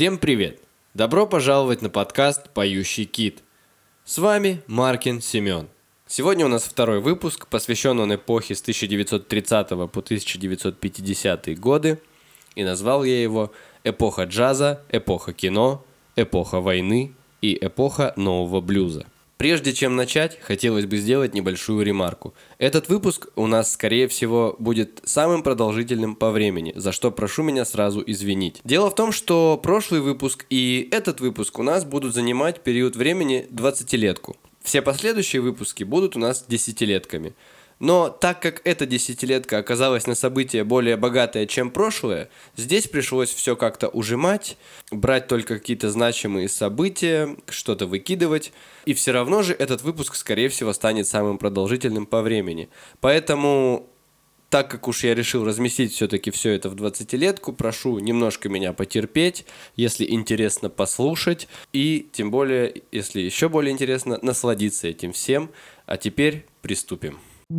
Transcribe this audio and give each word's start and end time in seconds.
Всем 0.00 0.16
привет! 0.16 0.58
Добро 0.94 1.26
пожаловать 1.26 1.82
на 1.82 1.90
подкаст 1.90 2.48
«Поющий 2.54 3.04
кит». 3.04 3.42
С 4.06 4.16
вами 4.16 4.62
Маркин 4.66 5.20
Семен. 5.20 5.68
Сегодня 6.06 6.46
у 6.46 6.48
нас 6.48 6.64
второй 6.64 7.00
выпуск, 7.00 7.46
посвящен 7.48 8.00
он 8.00 8.14
эпохе 8.14 8.54
с 8.54 8.62
1930 8.62 9.68
по 9.68 10.00
1950 10.00 11.58
годы, 11.58 12.00
и 12.54 12.64
назвал 12.64 13.04
я 13.04 13.22
его 13.22 13.52
«Эпоха 13.84 14.24
джаза, 14.24 14.80
эпоха 14.88 15.34
кино, 15.34 15.84
эпоха 16.16 16.62
войны 16.62 17.12
и 17.42 17.58
эпоха 17.60 18.14
нового 18.16 18.62
блюза». 18.62 19.04
Прежде 19.40 19.72
чем 19.72 19.96
начать, 19.96 20.38
хотелось 20.42 20.84
бы 20.84 20.98
сделать 20.98 21.32
небольшую 21.32 21.82
ремарку. 21.82 22.34
Этот 22.58 22.90
выпуск 22.90 23.28
у 23.36 23.46
нас, 23.46 23.72
скорее 23.72 24.06
всего, 24.06 24.54
будет 24.58 25.00
самым 25.04 25.42
продолжительным 25.42 26.14
по 26.14 26.30
времени, 26.30 26.74
за 26.76 26.92
что 26.92 27.10
прошу 27.10 27.42
меня 27.42 27.64
сразу 27.64 28.04
извинить. 28.06 28.60
Дело 28.64 28.90
в 28.90 28.94
том, 28.94 29.12
что 29.12 29.56
прошлый 29.56 30.02
выпуск 30.02 30.44
и 30.50 30.90
этот 30.92 31.22
выпуск 31.22 31.58
у 31.58 31.62
нас 31.62 31.86
будут 31.86 32.12
занимать 32.12 32.60
период 32.60 32.96
времени 32.96 33.46
20-летку. 33.50 34.36
Все 34.62 34.82
последующие 34.82 35.40
выпуски 35.40 35.84
будут 35.84 36.16
у 36.16 36.18
нас 36.18 36.44
десятилетками. 36.46 37.32
Но 37.80 38.10
так 38.10 38.40
как 38.42 38.60
эта 38.64 38.84
десятилетка 38.84 39.58
оказалась 39.58 40.06
на 40.06 40.14
событие 40.14 40.64
более 40.64 40.96
богатое, 40.98 41.46
чем 41.46 41.70
прошлое, 41.70 42.28
здесь 42.54 42.86
пришлось 42.86 43.32
все 43.32 43.56
как-то 43.56 43.88
ужимать, 43.88 44.58
брать 44.90 45.26
только 45.26 45.58
какие-то 45.58 45.90
значимые 45.90 46.50
события, 46.50 47.36
что-то 47.48 47.86
выкидывать, 47.86 48.52
и 48.84 48.92
все 48.92 49.12
равно 49.12 49.42
же 49.42 49.54
этот 49.54 49.80
выпуск, 49.82 50.14
скорее 50.14 50.50
всего, 50.50 50.74
станет 50.74 51.08
самым 51.08 51.38
продолжительным 51.38 52.04
по 52.04 52.20
времени. 52.20 52.68
Поэтому 53.00 53.88
так 54.50 54.68
как 54.68 54.86
уж 54.88 55.04
я 55.04 55.14
решил 55.14 55.44
разместить 55.44 55.92
все-таки 55.94 56.30
все 56.30 56.50
это 56.50 56.68
в 56.68 56.74
20-летку, 56.74 57.52
прошу 57.54 57.98
немножко 58.00 58.48
меня 58.50 58.74
потерпеть, 58.74 59.46
если 59.76 60.04
интересно 60.04 60.68
послушать, 60.68 61.48
и 61.72 62.08
тем 62.12 62.30
более, 62.30 62.82
если 62.92 63.20
еще 63.20 63.48
более 63.48 63.72
интересно, 63.72 64.18
насладиться 64.20 64.88
этим 64.88 65.12
всем. 65.12 65.50
А 65.86 65.96
теперь 65.96 66.46
приступим. 66.62 67.18
Прежде 67.50 67.58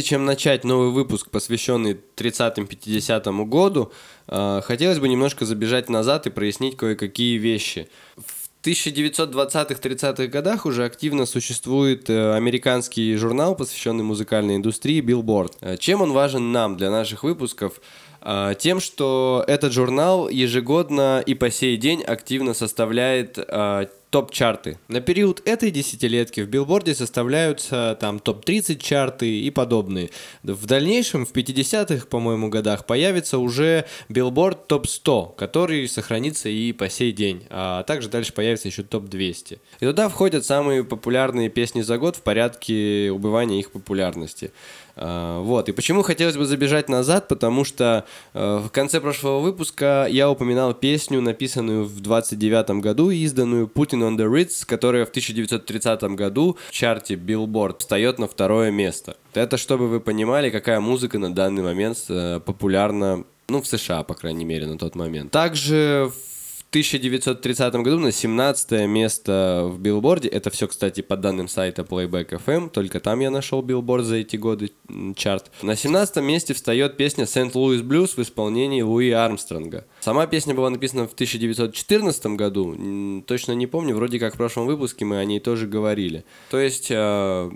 чем 0.00 0.24
начать 0.24 0.64
новый 0.64 0.92
выпуск, 0.92 1.28
посвященный 1.28 2.00
30-50 2.16 3.44
году, 3.44 3.92
э, 4.28 4.62
хотелось 4.64 4.98
бы 4.98 5.08
немножко 5.08 5.44
забежать 5.44 5.90
назад 5.90 6.26
и 6.26 6.30
прояснить 6.30 6.78
кое-какие 6.78 7.36
вещи. 7.36 7.90
В 8.16 8.48
1920-30-х 8.64 10.26
годах 10.28 10.64
уже 10.64 10.86
активно 10.86 11.26
существует 11.26 12.08
э, 12.08 12.34
американский 12.34 13.14
журнал, 13.16 13.56
посвященный 13.56 14.04
музыкальной 14.04 14.56
индустрии 14.56 15.02
Billboard. 15.02 15.52
Э, 15.60 15.76
чем 15.76 16.00
он 16.00 16.12
важен 16.12 16.50
нам 16.50 16.78
для 16.78 16.90
наших 16.90 17.24
выпусков? 17.24 17.82
А, 18.24 18.54
тем, 18.54 18.80
что 18.80 19.44
этот 19.48 19.72
журнал 19.72 20.28
ежегодно 20.28 21.22
и 21.24 21.34
по 21.34 21.50
сей 21.50 21.76
день 21.76 22.02
активно 22.02 22.54
составляет 22.54 23.36
а, 23.38 23.88
топ-чарты. 24.12 24.78
На 24.88 25.00
период 25.00 25.40
этой 25.46 25.70
десятилетки 25.70 26.42
в 26.42 26.46
билборде 26.46 26.94
составляются 26.94 27.96
там 27.98 28.20
топ-30 28.20 28.76
чарты 28.76 29.40
и 29.40 29.50
подобные. 29.50 30.10
В 30.42 30.66
дальнейшем, 30.66 31.24
в 31.24 31.32
50-х, 31.32 32.06
по-моему, 32.08 32.50
годах 32.50 32.84
появится 32.84 33.38
уже 33.38 33.86
билборд 34.10 34.68
топ-100, 34.68 35.34
который 35.36 35.88
сохранится 35.88 36.50
и 36.50 36.72
по 36.72 36.90
сей 36.90 37.12
день. 37.12 37.46
А 37.48 37.84
также 37.84 38.10
дальше 38.10 38.34
появится 38.34 38.68
еще 38.68 38.82
топ-200. 38.82 39.58
И 39.80 39.86
туда 39.86 40.10
входят 40.10 40.44
самые 40.44 40.84
популярные 40.84 41.48
песни 41.48 41.80
за 41.80 41.96
год 41.96 42.16
в 42.16 42.22
порядке 42.22 43.10
убывания 43.10 43.60
их 43.60 43.72
популярности. 43.72 44.52
А, 44.96 45.40
вот. 45.40 45.68
И 45.68 45.72
почему 45.72 46.02
хотелось 46.02 46.36
бы 46.36 46.44
забежать 46.44 46.88
назад, 46.88 47.28
потому 47.28 47.64
что 47.64 48.04
э, 48.34 48.56
в 48.58 48.70
конце 48.70 49.00
прошлого 49.00 49.40
выпуска 49.40 50.06
я 50.08 50.30
упоминал 50.30 50.74
песню, 50.74 51.20
написанную 51.20 51.84
в 51.84 52.00
29 52.00 52.82
году 52.82 53.10
и 53.10 53.18
изданную 53.18 53.66
Puttin' 53.66 54.08
on 54.08 54.16
the 54.16 54.30
Ritz, 54.30 54.66
которая 54.66 55.04
в 55.06 55.10
1930 55.10 56.02
году 56.14 56.56
в 56.68 56.72
чарте 56.72 57.14
Billboard 57.14 57.78
встает 57.78 58.18
на 58.18 58.26
второе 58.26 58.70
место. 58.70 59.16
Это 59.34 59.56
чтобы 59.56 59.88
вы 59.88 60.00
понимали, 60.00 60.50
какая 60.50 60.80
музыка 60.80 61.18
на 61.18 61.34
данный 61.34 61.62
момент 61.62 61.98
э, 62.08 62.40
популярна, 62.44 63.24
ну, 63.48 63.62
в 63.62 63.66
США, 63.66 64.02
по 64.02 64.14
крайней 64.14 64.44
мере, 64.44 64.66
на 64.66 64.78
тот 64.78 64.94
момент. 64.94 65.30
Также 65.30 66.10
в 66.10 66.31
1930 66.72 67.74
году 67.74 67.98
на 67.98 68.12
17 68.12 68.88
место 68.88 69.68
в 69.70 69.78
билборде. 69.78 70.30
Это 70.30 70.48
все, 70.48 70.66
кстати, 70.66 71.02
по 71.02 71.18
данным 71.18 71.46
сайта 71.46 71.82
Playback 71.82 72.30
FM. 72.30 72.70
Только 72.70 72.98
там 72.98 73.20
я 73.20 73.30
нашел 73.30 73.60
билборд 73.60 74.06
за 74.06 74.16
эти 74.16 74.36
годы, 74.36 74.72
чарт. 75.14 75.50
На 75.60 75.76
17 75.76 76.22
месте 76.22 76.54
встает 76.54 76.96
песня 76.96 77.24
St. 77.24 77.52
Louis 77.52 77.82
Blues 77.82 78.14
в 78.16 78.20
исполнении 78.20 78.80
Луи 78.80 79.10
Армстронга. 79.10 79.84
Сама 80.00 80.26
песня 80.26 80.54
была 80.54 80.70
написана 80.70 81.06
в 81.06 81.12
1914 81.12 82.26
году. 82.38 83.22
Точно 83.26 83.52
не 83.52 83.66
помню, 83.66 83.94
вроде 83.94 84.18
как 84.18 84.32
в 84.32 84.38
прошлом 84.38 84.64
выпуске 84.64 85.04
мы 85.04 85.18
о 85.18 85.24
ней 85.26 85.40
тоже 85.40 85.66
говорили. 85.66 86.24
То 86.48 86.58
есть 86.58 86.86
э, 86.90 87.50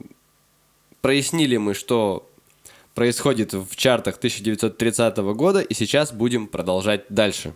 прояснили 1.00 1.56
мы, 1.56 1.72
что 1.72 2.28
происходит 2.94 3.54
в 3.54 3.76
чартах 3.76 4.18
1930 4.18 5.16
года, 5.16 5.60
и 5.60 5.72
сейчас 5.72 6.12
будем 6.12 6.48
продолжать 6.48 7.06
дальше. 7.08 7.54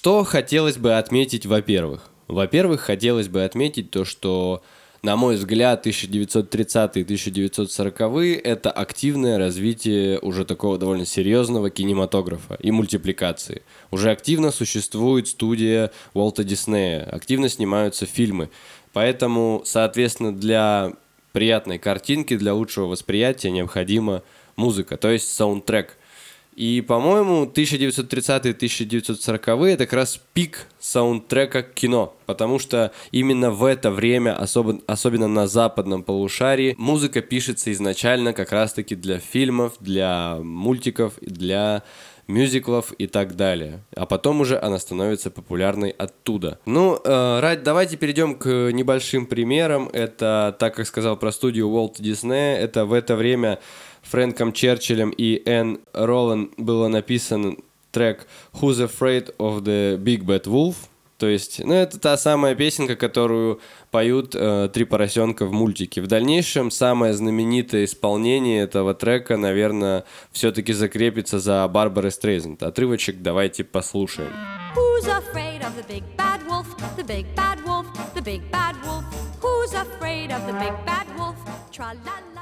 Что 0.00 0.24
хотелось 0.24 0.78
бы 0.78 0.96
отметить, 0.96 1.44
во-первых? 1.44 2.08
Во-первых, 2.26 2.80
хотелось 2.80 3.28
бы 3.28 3.44
отметить 3.44 3.90
то, 3.90 4.06
что, 4.06 4.62
на 5.02 5.14
мой 5.14 5.36
взгляд, 5.36 5.86
1930-е 5.86 7.04
1940-е– 7.04 8.34
это 8.38 8.70
активное 8.70 9.36
развитие 9.36 10.18
уже 10.20 10.46
такого 10.46 10.78
довольно 10.78 11.04
серьезного 11.04 11.68
кинематографа 11.68 12.54
и 12.54 12.70
мультипликации. 12.70 13.60
Уже 13.90 14.10
активно 14.10 14.52
существует 14.52 15.28
студия 15.28 15.90
Уолта 16.14 16.44
Диснея, 16.44 17.04
активно 17.04 17.50
снимаются 17.50 18.06
фильмы. 18.06 18.48
Поэтому, 18.94 19.60
соответственно, 19.66 20.34
для 20.34 20.94
приятной 21.32 21.78
картинки, 21.78 22.38
для 22.38 22.54
лучшего 22.54 22.86
восприятия 22.86 23.50
необходима 23.50 24.22
музыка, 24.56 24.96
то 24.96 25.10
есть 25.10 25.30
саундтрек. 25.30 25.98
И, 26.60 26.80
по-моему, 26.82 27.46
1930-1940-е 27.46 29.72
это 29.72 29.86
как 29.86 29.94
раз 29.94 30.20
пик 30.34 30.66
саундтрека 30.78 31.62
кино, 31.62 32.14
потому 32.26 32.58
что 32.58 32.92
именно 33.12 33.50
в 33.50 33.64
это 33.64 33.90
время, 33.90 34.36
особо, 34.36 34.78
особенно 34.86 35.26
на 35.26 35.46
западном 35.46 36.02
полушарии, 36.02 36.74
музыка 36.76 37.22
пишется 37.22 37.72
изначально 37.72 38.34
как 38.34 38.52
раз-таки 38.52 38.94
для 38.94 39.20
фильмов, 39.20 39.76
для 39.80 40.36
мультиков, 40.42 41.14
для 41.22 41.82
мюзиклов 42.30 42.92
и 42.92 43.06
так 43.06 43.36
далее. 43.36 43.82
А 43.96 44.04
потом 44.04 44.42
уже 44.42 44.58
она 44.58 44.78
становится 44.78 45.30
популярной 45.30 45.90
оттуда. 45.90 46.58
Ну, 46.66 47.00
э, 47.02 47.40
ради, 47.40 47.62
давайте 47.62 47.96
перейдем 47.96 48.34
к 48.34 48.70
небольшим 48.70 49.26
примерам. 49.26 49.88
Это, 49.92 50.54
так 50.58 50.74
как 50.74 50.86
сказал 50.86 51.16
про 51.16 51.32
студию 51.32 51.68
Walt 51.68 52.00
Disney, 52.00 52.56
это 52.56 52.86
в 52.86 52.92
это 52.92 53.16
время 53.16 53.58
Фрэнком 54.02 54.52
Черчиллем 54.52 55.10
и 55.10 55.42
Энн 55.46 55.80
Ролан 55.92 56.50
было 56.56 56.88
написан 56.88 57.58
трек 57.90 58.26
«Who's 58.52 58.84
Afraid 58.84 59.34
of 59.38 59.62
the 59.62 59.96
Big 59.96 60.24
Bad 60.24 60.44
Wolf», 60.44 60.76
то 61.20 61.26
есть, 61.26 61.62
ну, 61.62 61.74
это 61.74 62.00
та 62.00 62.16
самая 62.16 62.54
песенка, 62.54 62.96
которую 62.96 63.60
поют 63.90 64.34
э, 64.34 64.70
три 64.72 64.84
поросенка 64.86 65.44
в 65.44 65.52
мультике. 65.52 66.00
В 66.00 66.06
дальнейшем 66.06 66.70
самое 66.70 67.12
знаменитое 67.12 67.84
исполнение 67.84 68.62
этого 68.62 68.94
трека, 68.94 69.36
наверное, 69.36 70.04
все-таки 70.32 70.72
закрепится 70.72 71.38
за 71.38 71.68
Барбарой 71.68 72.10
Стрейзенд. 72.10 72.62
Отрывочек 72.62 73.20
давайте 73.20 73.64
послушаем. 73.64 74.32
Who's 74.74 75.08
afraid 75.08 75.60
of 75.60 75.76
the 75.76 75.86
big 75.86 76.04
bad 76.16 76.40
wolf? 76.48 76.66
The 76.96 77.04
big 77.04 77.26
bad 77.36 77.62
wolf, 77.66 77.84
the 78.14 78.22
big 78.22 78.40
bad 78.50 78.76
wolf. 78.82 79.04
Who's 79.42 79.74
afraid 79.74 80.30
of 80.30 80.46
the 80.46 80.54
big 80.54 80.72
bad? 80.86 80.99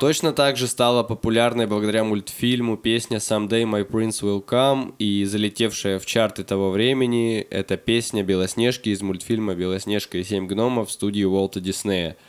Точно 0.01 0.33
так 0.33 0.57
же 0.57 0.67
стала 0.69 1.03
популярной 1.03 1.67
благодаря 1.67 2.05
мультфильму 2.05 2.77
песня 2.77 3.19
«Someday 3.19 3.65
my 3.65 3.89
prince 3.89 4.23
will 4.23 4.45
come» 4.45 4.95
и 4.99 5.25
залетевшая 5.25 5.99
в 5.99 6.07
чарты 6.07 6.45
того 6.45 6.71
времени– 6.71 7.47
это 7.51 7.77
песня 7.77 8.23
Белоснежки 8.23 8.91
из 8.91 9.03
мультфильма 9.03 9.55
«Белоснежка 9.55 10.19
и 10.19 10.25
семь 10.25 10.47
гномов» 10.47 10.89
в 10.89 10.93
студии 10.93 11.25
Уолта 11.25 11.61
Диснея– 11.61 12.17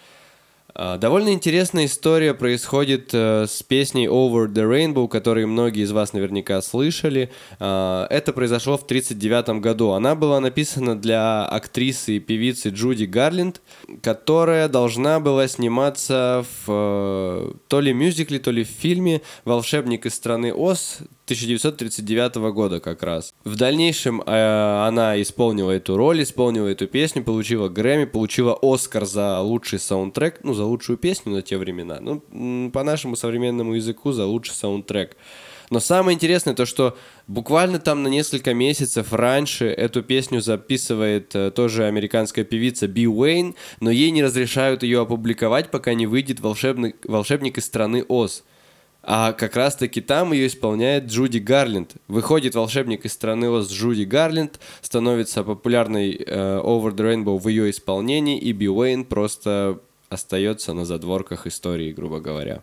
довольно 0.97 1.33
интересная 1.33 1.87
история 1.87 2.33
происходит 2.33 3.09
э, 3.11 3.47
с 3.49 3.61
песней 3.63 4.07
Over 4.07 4.47
the 4.47 4.63
Rainbow, 4.63 5.09
которую 5.09 5.49
многие 5.49 5.83
из 5.83 5.91
вас 5.91 6.13
наверняка 6.13 6.61
слышали. 6.61 7.31
А, 7.59 8.07
это 8.09 8.31
произошло 8.31 8.77
в 8.77 8.83
1939 8.83 9.61
году. 9.61 9.89
Она 9.89 10.15
была 10.15 10.39
написана 10.39 10.97
для 10.97 11.45
актрисы 11.45 12.15
и 12.15 12.19
певицы 12.21 12.69
Джуди 12.69 13.03
Гарленд, 13.03 13.61
которая 14.01 14.69
должна 14.69 15.19
была 15.19 15.49
сниматься 15.49 16.45
в 16.65 16.69
э, 16.69 17.51
то 17.67 17.81
ли 17.81 17.91
мюзикле, 17.91 18.39
то 18.39 18.51
ли 18.51 18.63
в 18.63 18.69
фильме 18.69 19.21
«Волшебник 19.43 20.05
из 20.05 20.13
страны 20.13 20.53
Оз», 20.53 20.99
1939 21.29 22.35
года 22.51 22.79
как 22.79 23.03
раз. 23.03 23.35
В 23.43 23.55
дальнейшем 23.55 24.21
э, 24.25 24.87
она 24.87 25.21
исполнила 25.21 25.69
эту 25.69 25.95
роль, 25.95 26.23
исполнила 26.23 26.67
эту 26.67 26.87
песню, 26.87 27.23
получила 27.23 27.69
Грэмми, 27.69 28.05
получила 28.05 28.57
Оскар 28.59 29.05
за 29.05 29.39
лучший 29.39 29.77
саундтрек, 29.77 30.39
ну, 30.43 30.53
за 30.53 30.65
лучшую 30.65 30.97
песню 30.97 31.33
на 31.33 31.43
те 31.43 31.57
времена, 31.57 31.99
ну, 32.01 32.71
по 32.71 32.83
нашему 32.83 33.15
современному 33.15 33.75
языку 33.75 34.11
за 34.11 34.25
лучший 34.25 34.55
саундтрек. 34.55 35.15
Но 35.69 35.79
самое 35.79 36.15
интересное 36.15 36.55
то, 36.55 36.65
что 36.65 36.97
буквально 37.27 37.77
там 37.77 38.01
на 38.01 38.07
несколько 38.07 38.55
месяцев 38.55 39.13
раньше 39.13 39.67
эту 39.67 40.01
песню 40.01 40.41
записывает 40.41 41.35
э, 41.35 41.51
тоже 41.51 41.85
американская 41.85 42.43
певица 42.43 42.87
Би 42.87 43.07
Уэйн, 43.07 43.53
но 43.79 43.91
ей 43.91 44.09
не 44.09 44.23
разрешают 44.23 44.81
ее 44.81 45.01
опубликовать, 45.01 45.69
пока 45.69 45.93
не 45.93 46.07
выйдет 46.07 46.39
волшебный, 46.39 46.95
волшебник 47.03 47.59
из 47.59 47.65
страны 47.65 48.03
Оз. 48.07 48.43
А 49.01 49.33
как 49.33 49.55
раз-таки 49.55 50.01
там 50.01 50.33
ее 50.33 50.47
исполняет 50.47 51.05
Джуди 51.05 51.39
Гарленд. 51.39 51.93
Выходит 52.07 52.55
волшебник 52.55 53.05
из 53.05 53.13
страны 53.13 53.49
Оз 53.49 53.71
Джуди 53.71 54.03
Гарленд, 54.03 54.59
становится 54.81 55.43
популярной 55.43 56.15
э, 56.15 56.61
Over 56.63 56.91
the 56.91 57.13
Rainbow 57.13 57.39
в 57.39 57.47
ее 57.47 57.69
исполнении, 57.69 58.37
и 58.37 58.51
Би 58.51 58.69
Уэйн 58.69 59.05
просто 59.05 59.79
остается 60.09 60.73
на 60.73 60.85
задворках 60.85 61.47
истории, 61.47 61.93
грубо 61.93 62.19
говоря. 62.19 62.61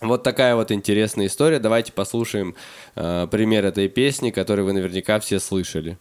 Вот 0.00 0.22
такая 0.22 0.54
вот 0.56 0.72
интересная 0.72 1.26
история. 1.26 1.58
Давайте 1.58 1.92
послушаем 1.92 2.54
э, 2.96 3.26
пример 3.30 3.64
этой 3.64 3.88
песни, 3.88 4.30
которую 4.30 4.66
вы 4.66 4.72
наверняка 4.72 5.20
все 5.20 5.40
слышали. 5.40 5.96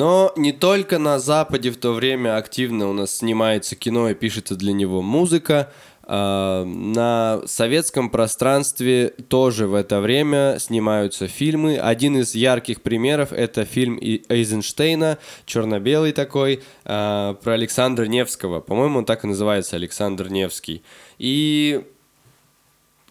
Но 0.00 0.32
не 0.34 0.52
только 0.52 0.98
на 0.98 1.18
Западе 1.18 1.70
в 1.70 1.76
то 1.76 1.92
время 1.92 2.38
активно 2.38 2.88
у 2.88 2.94
нас 2.94 3.18
снимается 3.18 3.76
кино 3.76 4.08
и 4.08 4.14
пишется 4.14 4.56
для 4.56 4.72
него 4.72 5.02
музыка. 5.02 5.70
А, 6.04 6.64
на 6.64 7.42
советском 7.44 8.08
пространстве 8.08 9.10
тоже 9.28 9.66
в 9.66 9.74
это 9.74 10.00
время 10.00 10.56
снимаются 10.58 11.28
фильмы. 11.28 11.76
Один 11.76 12.16
из 12.16 12.34
ярких 12.34 12.80
примеров 12.80 13.34
это 13.34 13.66
фильм 13.66 13.98
Эйзенштейна, 14.00 15.18
черно-белый 15.44 16.12
такой, 16.12 16.62
а, 16.86 17.34
про 17.34 17.52
Александра 17.52 18.06
Невского. 18.06 18.60
По-моему, 18.60 19.00
он 19.00 19.04
так 19.04 19.24
и 19.24 19.26
называется, 19.26 19.76
Александр 19.76 20.30
Невский. 20.30 20.82
И 21.18 21.84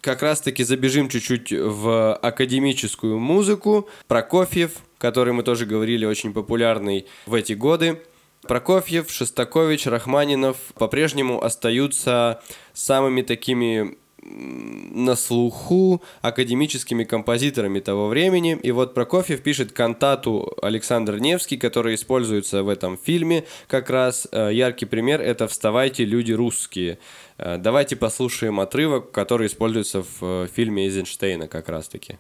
как 0.02 0.24
раз-таки 0.24 0.64
забежим 0.64 1.08
чуть-чуть 1.08 1.52
в 1.52 2.16
академическую 2.16 3.20
музыку. 3.20 3.88
Прокофьев, 4.08 4.72
который 5.00 5.34
мы 5.34 5.42
тоже 5.42 5.66
говорили, 5.66 6.06
очень 6.06 6.34
популярный 6.34 7.08
в 7.26 7.34
эти 7.34 7.54
годы. 7.54 8.00
Прокофьев, 8.44 9.10
Шостакович, 9.10 9.88
Рахманинов 9.88 10.58
по-прежнему 10.76 11.44
остаются 11.44 12.42
самыми 12.74 13.24
такими 13.24 13.98
на 14.22 15.16
слуху 15.16 16.04
академическими 16.22 17.04
композиторами 17.04 17.80
того 17.80 18.08
времени. 18.08 18.60
И 18.62 18.72
вот 18.72 18.94
Прокофьев 18.94 19.42
пишет 19.42 19.72
кантату 19.72 20.54
Александр 20.62 21.20
Невский, 21.20 21.58
который 21.58 21.96
используется 21.96 22.64
в 22.64 22.70
этом 22.70 22.98
фильме. 22.98 23.46
Как 23.68 23.90
раз 23.90 24.28
э, 24.32 24.50
яркий 24.52 24.86
пример 24.86 25.22
это 25.22 25.48
«Вставайте, 25.48 26.06
люди 26.06 26.34
русские». 26.34 27.00
Э, 27.38 27.58
давайте 27.58 27.96
послушаем 27.96 28.60
отрывок, 28.60 29.12
который 29.12 29.48
используется 29.48 30.04
в 30.04 30.18
э, 30.22 30.48
фильме 30.54 30.86
Эйзенштейна 30.86 31.48
как 31.48 31.70
раз-таки. 31.70 32.18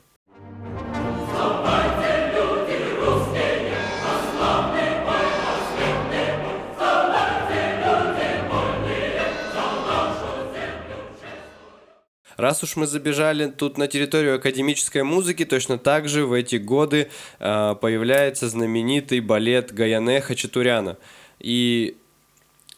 Раз 12.39 12.63
уж 12.63 12.77
мы 12.77 12.88
забежали 12.88 13.47
тут 13.47 13.77
на 13.77 13.89
территорию 13.89 14.36
академической 14.36 15.03
музыки, 15.03 15.44
точно 15.44 15.77
так 15.77 16.07
же 16.07 16.25
в 16.25 16.31
эти 16.31 16.56
годы 16.56 17.09
э, 17.38 17.75
появляется 17.81 18.47
знаменитый 18.47 19.19
балет 19.19 19.74
Гаяне 19.74 20.21
Хачатуряна. 20.21 20.97
И 21.39 21.97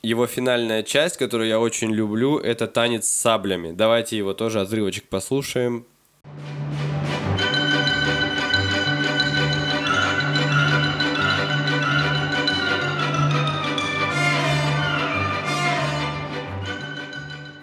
его 0.02 0.25
финальная 0.25 0.81
часть, 0.81 1.18
которую 1.18 1.48
я 1.48 1.60
очень 1.60 1.92
люблю, 1.92 2.40
это 2.40 2.66
танец 2.66 3.06
с 3.06 3.12
саблями. 3.12 3.72
Давайте 3.72 4.18
его 4.18 4.34
тоже 4.34 4.62
отрывочек 4.62 5.08
послушаем. 5.08 5.86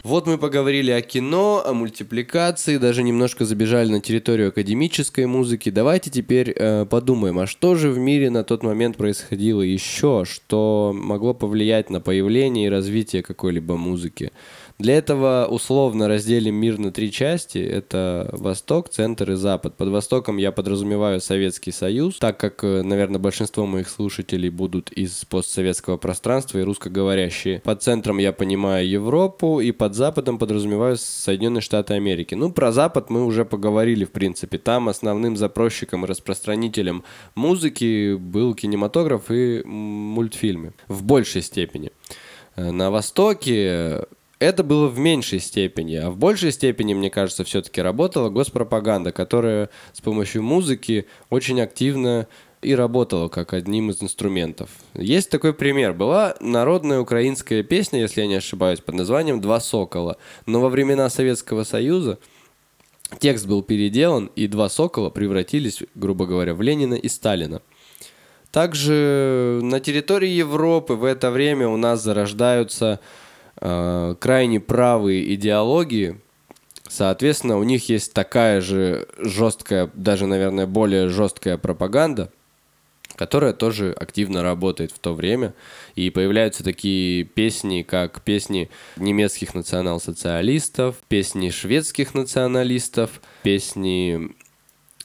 Вот 0.09 0.27
мы 0.27 0.39
поговорили 0.39 0.91
о 0.91 1.03
кино, 1.03 1.63
о 1.63 1.75
мультипликации, 1.75 2.79
даже 2.79 3.03
немножко 3.03 3.45
забежали 3.45 3.91
на 3.91 4.01
территорию 4.01 4.49
академической 4.49 5.27
музыки. 5.27 5.69
Давайте 5.69 6.09
теперь 6.09 6.51
э, 6.57 6.87
подумаем, 6.87 7.39
а 7.41 7.47
что 7.47 7.75
же 7.75 7.91
в 7.91 7.99
мире 7.99 8.31
на 8.31 8.43
тот 8.43 8.63
момент 8.63 8.97
происходило 8.97 9.61
еще, 9.61 10.25
что 10.25 10.95
могло 10.95 11.35
повлиять 11.35 11.91
на 11.91 12.01
появление 12.01 12.69
и 12.69 12.71
развитие 12.71 13.23
какой-либо 13.23 13.77
музыки. 13.77 14.33
Для 14.79 14.97
этого 14.97 15.49
условно 15.51 16.07
разделим 16.07 16.55
мир 16.55 16.79
на 16.79 16.93
три 16.93 17.11
части. 17.11 17.59
Это 17.59 18.29
Восток, 18.31 18.89
Центр 18.91 19.33
и 19.33 19.35
Запад. 19.35 19.77
Под 19.77 19.89
Востоком 19.89 20.37
я 20.37 20.53
подразумеваю 20.53 21.21
Советский 21.21 21.73
Союз, 21.73 22.19
так 22.19 22.39
как, 22.39 22.63
э, 22.63 22.83
наверное, 22.83 23.19
большинство 23.19 23.67
моих 23.67 23.89
слушателей 23.89 24.51
будут 24.51 24.93
из 24.93 25.25
постсоветского 25.25 25.97
пространства 25.97 26.59
и 26.59 26.63
русскоговорящие. 26.63 27.59
Под 27.59 27.83
Центром 27.83 28.19
я 28.19 28.33
понимаю 28.33 28.89
Европу, 28.89 29.59
и 29.59 29.73
под 29.73 29.97
Западом 29.97 30.39
подразумеваю 30.39 30.97
Соединенные 30.97 31.61
Штаты 31.61 31.95
Америки. 31.95 32.37
Ну, 32.37 32.53
про 32.53 32.71
Запад 32.71 33.11
мы 33.11 33.25
уже 33.25 33.45
поговорили, 33.45 34.05
в 34.05 34.13
принципе. 34.13 34.59
Там 34.59 34.89
основным 34.89 35.37
запросчиком 35.37 36.05
и 36.05 36.09
распространителем 36.09 37.03
музыки 37.35 38.15
был 38.15 38.55
кинематограф 38.55 39.29
и 39.33 39.61
мультфильмы. 39.65 40.73
В 40.87 41.03
большей 41.03 41.43
степени. 41.43 41.91
Э, 42.55 42.71
на 42.71 42.93
Востоке 42.93 44.07
это 44.39 44.63
было 44.63 44.89
в 44.89 44.99
меньшей 44.99 45.41
степени, 45.41 45.97
а 45.97 46.11
в 46.11 46.17
большей 46.17 46.53
степени, 46.53 46.95
мне 46.95 47.11
кажется, 47.11 47.45
все-таки 47.45 47.83
работала 47.83 48.29
госпропаганда, 48.29 49.13
которая 49.13 49.71
с 49.93 50.01
помощью 50.01 50.43
музыки 50.43 51.07
очень 51.31 51.61
активно 51.61 52.29
и 52.63 52.75
работала 52.75 53.29
как 53.29 53.53
одним 53.53 53.91
из 53.91 54.03
инструментов. 54.03 54.71
Есть 54.95 55.31
такой 55.31 55.55
пример. 55.55 55.93
Была 55.93 56.35
народная 56.41 57.01
украинская 57.01 57.63
песня, 57.63 58.01
если 58.01 58.21
я 58.21 58.27
не 58.27 58.35
ошибаюсь, 58.35 58.81
под 58.81 58.97
названием 58.97 59.41
«Два 59.41 59.61
сокола». 59.61 60.17
Но 60.47 60.61
во 60.61 60.69
времена 60.69 61.09
Советского 61.09 61.65
Союза 61.65 62.19
текст 63.21 63.47
был 63.47 63.63
переделан, 63.63 64.31
и 64.35 64.47
«Два 64.49 64.69
сокола» 64.69 65.11
превратились, 65.11 65.83
грубо 65.95 66.27
говоря, 66.27 66.55
в 66.55 66.63
Ленина 66.63 66.95
и 66.95 67.09
Сталина. 67.09 67.63
Также 68.51 69.61
на 69.63 69.79
территории 69.79 70.31
Европы 70.31 70.95
в 70.95 71.05
это 71.05 71.31
время 71.31 71.69
у 71.69 71.77
нас 71.77 72.03
зарождаются 72.03 72.99
э, 73.61 74.15
крайне 74.19 74.61
правые 74.61 75.35
идеологии, 75.35 76.21
соответственно, 76.89 77.59
у 77.59 77.63
них 77.63 77.89
есть 77.89 78.13
такая 78.13 78.61
же 78.61 79.09
жесткая, 79.19 79.91
даже, 79.95 80.27
наверное, 80.27 80.67
более 80.67 81.09
жесткая 81.09 81.59
пропаганда, 81.59 82.33
которая 83.17 83.53
тоже 83.53 83.93
активно 83.93 84.43
работает 84.43 84.93
в 84.93 84.99
то 84.99 85.13
время. 85.13 85.55
И 85.97 86.11
появляются 86.11 86.63
такие 86.63 87.25
песни, 87.25 87.83
как 87.83 88.23
песни 88.23 88.71
немецких 88.97 89.55
национал-социалистов, 89.55 90.97
песни 91.09 91.51
шведских 91.51 92.15
националистов, 92.15 93.21
песни 93.43 94.37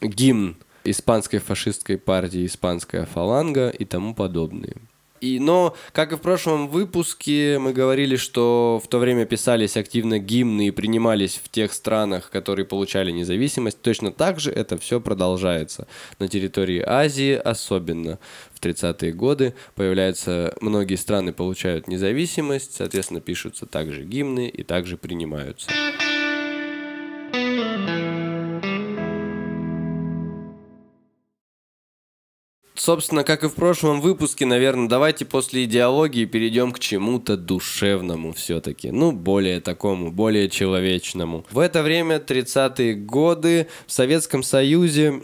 гимн 0.02 0.58
испанской 0.84 1.40
фашистской 1.40 1.98
партии 1.98 2.46
«Испанская 2.46 3.06
фаланга» 3.06 3.70
и 3.70 3.86
тому 3.86 4.14
подобные. 4.14 4.76
И, 5.24 5.40
но, 5.40 5.74
как 5.94 6.12
и 6.12 6.18
в 6.18 6.20
прошлом 6.20 6.68
выпуске, 6.68 7.58
мы 7.58 7.72
говорили, 7.72 8.18
что 8.18 8.82
в 8.84 8.90
то 8.90 8.98
время 9.00 9.26
писались 9.26 9.78
активно 9.78 10.20
гимны 10.20 10.68
и 10.68 10.72
принимались 10.72 11.40
в 11.42 11.48
тех 11.48 11.72
странах, 11.72 12.30
которые 12.30 12.66
получали 12.66 13.10
независимость. 13.10 13.82
Точно 13.82 14.12
так 14.12 14.42
же 14.42 14.52
это 14.52 14.78
все 14.78 15.00
продолжается. 15.00 15.88
На 16.20 16.28
территории 16.28 16.84
Азии 16.86 17.36
особенно. 17.36 18.20
В 18.54 18.66
30-е 18.66 19.14
годы 19.14 19.54
появляются, 19.76 20.54
многие 20.60 20.96
страны 20.96 21.32
получают 21.32 21.88
независимость, 21.88 22.76
соответственно, 22.76 23.22
пишутся 23.22 23.66
также 23.66 24.04
гимны 24.04 24.50
и 24.50 24.64
также 24.64 24.98
принимаются. 24.98 25.70
Собственно, 32.76 33.24
как 33.24 33.44
и 33.44 33.48
в 33.48 33.54
прошлом 33.54 34.02
выпуске, 34.02 34.46
наверное, 34.46 34.88
давайте 34.88 35.26
после 35.26 35.66
идеологии 35.66 36.26
перейдем 36.26 36.72
к 36.72 36.80
чему-то 36.80 37.38
душевному 37.38 38.34
все-таки. 38.34 38.92
Ну, 38.92 39.12
более 39.12 39.60
такому, 39.62 40.12
более 40.12 40.50
человечному. 40.50 41.46
В 41.52 41.60
это 41.60 41.84
время, 41.84 42.18
30-е 42.18 42.96
годы, 42.96 43.68
в 43.88 43.92
Советском 43.92 44.44
Союзе 44.44 45.22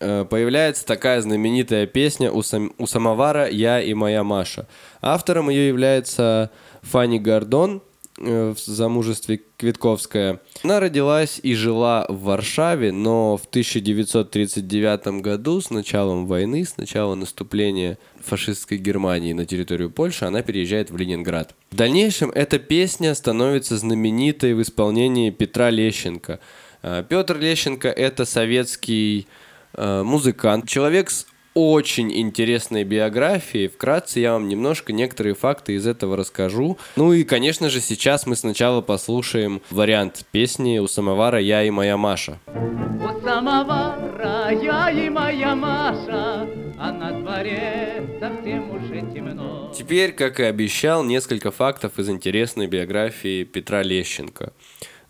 э, 0.00 0.24
появляется 0.28 0.86
такая 0.86 1.20
знаменитая 1.20 1.86
песня 1.86 2.30
у, 2.30 2.42
сам, 2.42 2.72
у 2.78 2.86
самовара 2.86 3.48
«Я 3.48 3.80
и 3.80 3.94
моя 3.94 4.24
Маша». 4.24 4.66
Автором 5.00 5.50
ее 5.50 5.68
является 5.68 6.50
Фанни 6.82 7.18
Гордон– 7.18 7.82
в 8.16 8.56
замужестве 8.58 9.40
Квитковская. 9.56 10.40
Она 10.62 10.80
родилась 10.80 11.40
и 11.42 11.54
жила 11.54 12.06
в 12.08 12.22
Варшаве, 12.22 12.92
но 12.92 13.36
в 13.36 13.44
1939 13.46 15.20
году 15.20 15.60
с 15.60 15.70
началом 15.70 16.26
войны, 16.26 16.64
с 16.64 16.76
начала 16.76 17.14
наступления 17.14 17.98
фашистской 18.22 18.78
Германии 18.78 19.32
на 19.32 19.46
территорию 19.46 19.90
Польши, 19.90 20.24
она 20.24 20.42
переезжает 20.42 20.90
в 20.90 20.96
Ленинград. 20.96 21.54
В 21.70 21.76
дальнейшем 21.76 22.30
эта 22.30 22.58
песня 22.58 23.14
становится 23.14 23.76
знаменитой 23.76 24.54
в 24.54 24.62
исполнении 24.62 25.30
Петра 25.30 25.70
Лещенко. 25.70 26.40
Э, 26.82 27.04
Петр 27.08 27.38
Лещенко– 27.38 27.88
это 27.90 28.24
советский 28.24 29.26
э, 29.74 30.02
музыкант, 30.02 30.68
человек 30.68 31.10
с 31.10 31.26
очень 31.54 32.12
интересной 32.12 32.84
биографии. 32.84 33.68
Вкратце 33.68 34.20
я 34.20 34.32
вам 34.32 34.48
немножко 34.48 34.92
некоторые 34.92 35.34
факты 35.34 35.74
из 35.74 35.86
этого 35.86 36.16
расскажу. 36.16 36.78
Ну 36.96 37.12
и, 37.12 37.24
конечно 37.24 37.70
же, 37.70 37.80
сейчас 37.80 38.26
мы 38.26 38.36
сначала 38.36 38.80
послушаем 38.80 39.62
вариант 39.70 40.26
песни 40.32 40.78
«У 40.78 40.88
самовара 40.88 41.40
я 41.40 41.62
и 41.62 41.70
моя 41.70 41.96
Маша». 41.96 42.40
У 42.46 43.24
самовара 43.24 44.50
я 44.50 44.90
и 44.90 45.08
моя 45.08 45.54
Маша, 45.54 46.48
а 46.78 46.92
на 46.92 47.20
дворе 47.20 48.02
совсем 48.18 48.70
уже 48.70 49.00
темно. 49.12 49.72
Теперь, 49.76 50.12
как 50.12 50.40
и 50.40 50.44
обещал, 50.44 51.04
несколько 51.04 51.50
фактов 51.50 51.98
из 51.98 52.08
интересной 52.08 52.66
биографии 52.66 53.44
Петра 53.44 53.82
Лещенко. 53.82 54.52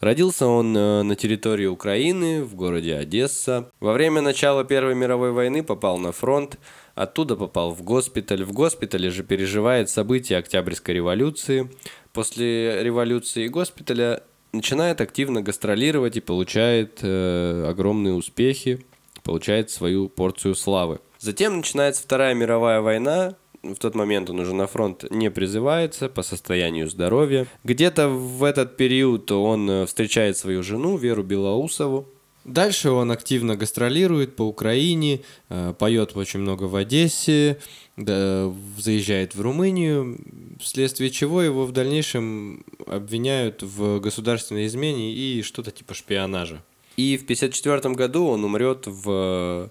Родился 0.04 0.46
он 0.46 0.76
э, 0.76 1.02
на 1.02 1.16
территории 1.16 1.64
Украины, 1.64 2.44
в 2.44 2.54
городе 2.54 2.94
Одесса. 2.94 3.70
Во 3.80 3.94
время 3.94 4.20
начала 4.20 4.62
Первой 4.62 4.94
мировой 4.94 5.32
войны 5.32 5.62
попал 5.62 5.96
на 5.96 6.12
фронт, 6.12 6.58
оттуда 6.94 7.36
попал 7.36 7.70
в 7.70 7.82
госпиталь. 7.82 8.44
В 8.44 8.52
госпитале 8.52 9.08
же 9.08 9.24
переживает 9.24 9.88
события 9.88 10.36
Октябрьской 10.36 10.96
революции. 10.96 11.70
После 12.12 12.82
революции 12.82 13.46
и 13.46 13.48
госпиталя 13.48 14.22
начинает 14.52 15.00
активно 15.00 15.40
гастролировать 15.40 16.18
и 16.18 16.20
получает 16.20 16.98
э, 17.00 17.66
огромные 17.66 18.12
успехи, 18.12 18.84
получает 19.22 19.70
свою 19.70 20.10
порцию 20.10 20.54
славы. 20.54 21.00
Затем 21.18 21.56
начинается 21.56 22.02
Вторая 22.02 22.34
мировая 22.34 22.82
война, 22.82 23.36
в 23.72 23.76
тот 23.76 23.94
момент 23.94 24.30
он 24.30 24.40
уже 24.40 24.54
на 24.54 24.66
фронт 24.66 25.04
не 25.10 25.30
призывается 25.30 26.08
по 26.08 26.22
состоянию 26.22 26.88
здоровья. 26.88 27.46
Где-то 27.64 28.08
в 28.08 28.44
этот 28.44 28.76
период 28.76 29.30
он 29.32 29.68
э, 29.70 29.86
встречает 29.86 30.36
свою 30.36 30.62
жену 30.62 30.96
Веру 30.96 31.22
Белоусову. 31.22 32.08
Дальше 32.44 32.90
он 32.90 33.10
активно 33.10 33.56
гастролирует 33.56 34.36
по 34.36 34.42
Украине, 34.42 35.22
э, 35.48 35.72
поет 35.78 36.14
очень 36.14 36.40
много 36.40 36.64
в 36.64 36.76
Одессе, 36.76 37.58
заезжает 37.96 39.34
в 39.34 39.40
Румынию, 39.40 40.18
вследствие 40.60 41.10
чего 41.10 41.42
его 41.42 41.64
в 41.64 41.72
дальнейшем 41.72 42.64
обвиняют 42.86 43.62
в 43.62 44.00
государственной 44.00 44.66
измене 44.66 45.12
и 45.12 45.42
что-то 45.42 45.70
типа 45.70 45.94
шпионажа. 45.94 46.62
И 46.96 47.16
в 47.16 47.22
1954 47.22 47.94
году 47.94 48.26
он 48.26 48.44
умрет 48.44 48.86
в, 48.86 49.70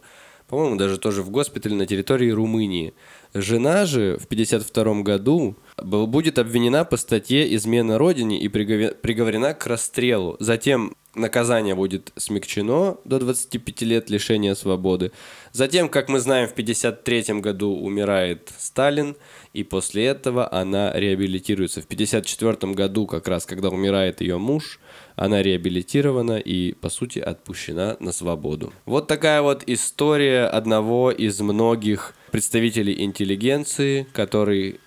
по-моему, 0.54 0.76
даже 0.76 1.00
тоже 1.00 1.24
в 1.24 1.32
госпитале 1.32 1.76
на 1.76 1.88
территории 1.88 2.30
Румынии. 2.30 2.94
Жена 3.34 3.88
же 3.88 4.20
в 4.20 4.26
1952 4.26 5.02
году 5.02 5.56
будет 5.82 6.38
обвинена 6.38 6.86
по 6.86 6.96
статье 6.98 7.56
«Измена 7.56 7.98
Родине» 7.98 8.40
и 8.40 8.48
приговорена 8.48 9.56
к 9.56 9.66
расстрелу. 9.66 10.38
Затем 10.40 10.96
наказание 11.16 11.74
будет 11.74 12.12
смягчено 12.18 12.98
до 13.04 13.18
25 13.18 13.82
лет 13.82 14.12
лишения 14.12 14.54
свободы. 14.54 15.12
Затем, 15.54 15.90
как 15.90 16.08
мы 16.08 16.20
знаем, 16.20 16.48
в 16.48 16.52
1953 16.52 17.40
году 17.40 17.72
умирает 17.76 18.52
Сталин, 18.60 19.16
и 19.54 19.64
после 19.64 20.06
этого 20.06 20.54
она 20.54 20.94
реабилитируется. 20.94 21.82
В 21.82 21.86
1954 21.86 22.74
году, 22.74 23.08
как 23.08 23.28
раз 23.28 23.48
когда 23.48 23.70
умирает 23.70 24.22
ее 24.22 24.38
муж, 24.38 24.80
она 25.16 25.42
реабилитирована 25.42 26.38
и, 26.38 26.74
по 26.74 26.90
сути, 26.90 27.20
отпущена 27.20 27.98
на 28.00 28.12
свободу. 28.12 28.74
Вот 28.86 29.08
такая 29.08 29.42
вот 29.42 29.64
история 29.68 30.46
одного 30.46 31.12
из 31.12 31.40
многих 31.42 32.16
представителей 32.32 33.04
интеллигенции, 33.04 34.08
который 34.12 34.80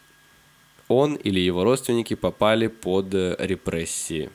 он 0.88 1.14
или 1.14 1.40
его 1.40 1.64
родственники 1.64 2.14
попали 2.14 2.68
под 2.68 3.14
э, 3.14 3.36
репрессии. 3.38 4.30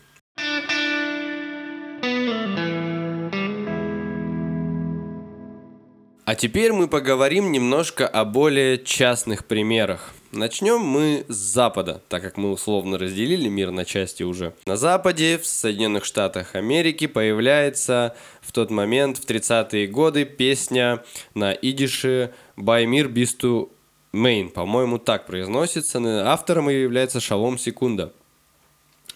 А 6.26 6.36
теперь 6.36 6.72
мы 6.72 6.88
поговорим 6.88 7.52
немножко 7.52 8.08
о 8.08 8.24
более 8.24 8.78
частных 8.78 9.46
примерах. 9.46 10.14
Начнем 10.34 10.80
мы 10.80 11.26
с 11.28 11.36
Запада, 11.36 12.02
так 12.08 12.22
как 12.22 12.38
мы 12.38 12.52
условно 12.52 12.98
разделили 12.98 13.50
мир 13.50 13.72
на 13.72 13.84
части 13.84 14.24
уже. 14.24 14.54
На 14.66 14.78
Западе, 14.78 15.38
в 15.38 15.46
Соединенных 15.46 16.06
Штатах 16.06 16.56
Америки, 16.56 17.06
появляется 17.06 18.16
в 18.40 18.54
тот 18.54 18.72
момент, 18.72 19.18
в 19.18 19.26
30-е 19.26 19.88
годы, 19.88 20.24
песня 20.24 21.04
на 21.34 21.52
идише 21.52 22.34
«Баймир 22.56 23.10
бисту 23.10 23.74
Мейн». 24.14 24.52
По-моему, 24.52 25.00
так 25.00 25.26
произносится. 25.26 26.00
Автором 26.32 26.70
ее 26.70 26.84
является 26.84 27.20
Шалом 27.20 27.58
Секунда. 27.58 28.14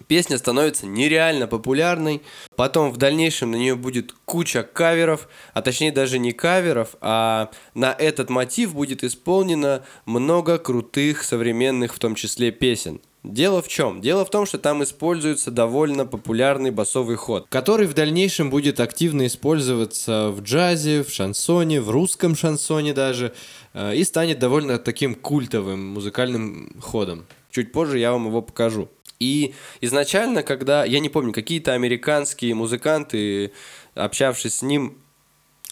Песня 0.08 0.38
становится 0.38 0.86
нереально 0.86 1.48
популярной. 1.48 2.22
Потом 2.56 2.92
в 2.92 2.98
дальнейшем 2.98 3.52
на 3.52 3.56
нее 3.56 3.76
будет 3.76 4.14
куча 4.26 4.64
каверов, 4.64 5.28
а 5.54 5.62
точнее 5.62 5.92
даже 5.92 6.20
не 6.20 6.32
каверов, 6.32 6.96
а 7.02 7.50
на 7.74 7.94
этот 7.94 8.30
мотив 8.30 8.74
будет 8.74 9.04
исполнено 9.04 9.84
много 10.06 10.58
крутых 10.58 11.24
современных, 11.24 11.96
в 11.96 12.00
том 12.00 12.16
числе 12.16 12.52
песен. 12.52 13.00
Дело 13.24 13.64
в 13.64 13.68
чем? 13.68 14.02
Дело 14.02 14.24
в 14.24 14.30
том, 14.30 14.46
что 14.46 14.60
там 14.60 14.84
используется 14.84 15.50
довольно 15.50 16.06
популярный 16.06 16.70
басовый 16.70 17.16
ход, 17.16 17.48
который 17.50 17.88
в 17.88 17.96
дальнейшем 17.96 18.52
будет 18.52 18.80
активно 18.80 19.26
использоваться 19.26 20.30
в 20.30 20.42
джазе, 20.42 21.04
в 21.04 21.10
шансоне, 21.10 21.82
в 21.82 21.90
русском 21.90 22.36
шансоне 22.36 22.94
даже, 22.94 23.34
э, 23.74 23.96
и 23.96 24.04
станет 24.04 24.38
довольно 24.38 24.78
таким 24.78 25.16
культовым 25.16 25.88
музыкальным 25.88 26.76
ходом. 26.80 27.26
Чуть 27.50 27.72
позже 27.72 27.98
я 27.98 28.12
вам 28.12 28.28
его 28.28 28.44
покажу. 28.44 28.90
И 29.20 29.54
изначально, 29.82 30.44
когда, 30.44 30.86
я 30.86 31.00
не 31.00 31.10
помню, 31.10 31.32
какие-то 31.34 31.74
американские 31.74 32.54
музыканты, 32.54 33.52
общавшись 33.94 34.58
с 34.58 34.62
ним, 34.62 34.98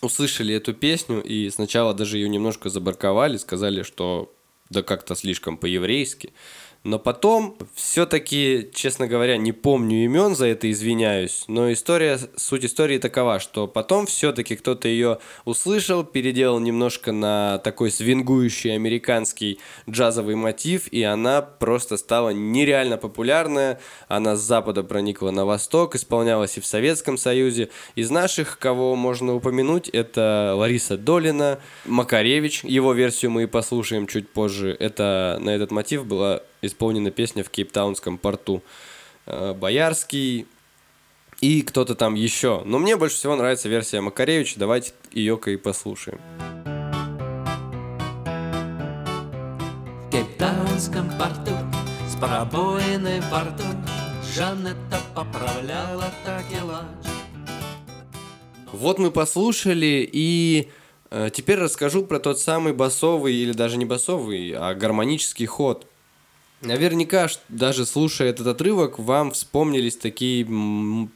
услышали 0.01 0.53
эту 0.55 0.73
песню 0.73 1.21
и 1.23 1.49
сначала 1.49 1.93
даже 1.93 2.17
ее 2.17 2.29
немножко 2.29 2.69
забарковали, 2.69 3.37
сказали, 3.37 3.83
что 3.83 4.33
да 4.69 4.81
как-то 4.81 5.15
слишком 5.15 5.57
по-еврейски. 5.57 6.33
Но 6.83 6.99
потом, 6.99 7.55
все-таки, 7.75 8.69
честно 8.73 9.07
говоря, 9.07 9.37
не 9.37 9.53
помню 9.53 10.03
имен, 10.03 10.35
за 10.35 10.47
это 10.47 10.69
извиняюсь, 10.69 11.45
но 11.47 11.71
история, 11.71 12.19
суть 12.35 12.65
истории 12.65 12.97
такова, 12.97 13.39
что 13.39 13.67
потом 13.67 14.05
все-таки 14.05 14.57
кто-то 14.57 14.89
ее 14.89 15.19
услышал, 15.45 16.03
переделал 16.03 16.59
немножко 16.59 17.13
на 17.13 17.59
такой 17.59 17.89
свингующий 17.89 18.75
американский 18.75 19.59
джазовый 19.89 20.35
мотив, 20.35 20.89
и 20.91 21.03
она 21.03 21.41
просто 21.41 21.95
стала 21.95 22.31
нереально 22.31 22.97
популярная. 22.97 23.79
Она 24.09 24.35
с 24.35 24.41
запада 24.41 24.83
проникла 24.83 25.31
на 25.31 25.45
восток, 25.45 25.95
исполнялась 25.95 26.57
и 26.57 26.61
в 26.61 26.65
Советском 26.65 27.17
Союзе. 27.17 27.69
Из 27.95 28.09
наших, 28.09 28.59
кого 28.59 28.97
можно 28.97 29.33
упомянуть, 29.35 29.87
это 29.87 30.53
Лариса 30.57 30.97
Долина, 30.97 31.59
Макаревич, 31.85 32.65
его 32.65 32.91
версию 32.91 33.31
мы 33.31 33.43
и 33.43 33.47
послушаем 33.47 34.05
чуть 34.05 34.27
позже. 34.27 34.75
Это 34.77 35.37
на 35.39 35.51
этот 35.51 35.71
мотив 35.71 36.05
была 36.05 36.41
исполнена 36.63 37.11
песня 37.11 37.43
в 37.43 37.49
Кейптаунском 37.49 38.17
порту. 38.17 38.63
Э, 39.25 39.53
Боярский 39.53 40.47
и 41.41 41.61
кто-то 41.61 41.95
там 41.95 42.15
еще. 42.15 42.63
Но 42.65 42.79
мне 42.79 42.95
больше 42.95 43.17
всего 43.17 43.35
нравится 43.35 43.69
версия 43.69 44.01
Макаревича. 44.01 44.59
Давайте 44.59 44.93
ее-ка 45.11 45.51
и 45.51 45.57
послушаем. 45.57 46.19
В 50.07 50.11
Кейптаунском 50.11 51.09
порту 51.17 51.51
с 52.07 52.15
пробоиной 52.15 53.21
во 53.29 53.41
рту 53.41 53.63
Жанетта 54.33 54.99
поправляла 55.13 56.05
такелаж. 56.25 56.85
Вот 58.71 58.97
мы 58.97 59.11
послушали, 59.11 60.09
и 60.11 60.71
э, 61.11 61.29
теперь 61.31 61.59
расскажу 61.59 62.03
про 62.05 62.19
тот 62.19 62.39
самый 62.39 62.73
басовый, 62.73 63.35
или 63.35 63.51
даже 63.51 63.77
не 63.77 63.85
басовый, 63.85 64.51
а 64.57 64.73
гармонический 64.73 65.45
ход– 65.45 65.87
Наверняка, 66.63 67.27
даже 67.49 67.85
слушая 67.85 68.29
этот 68.29 68.47
отрывок, 68.47 68.97
вам 68.97 69.31
вспомнились 69.31 69.97
такие 69.97 70.45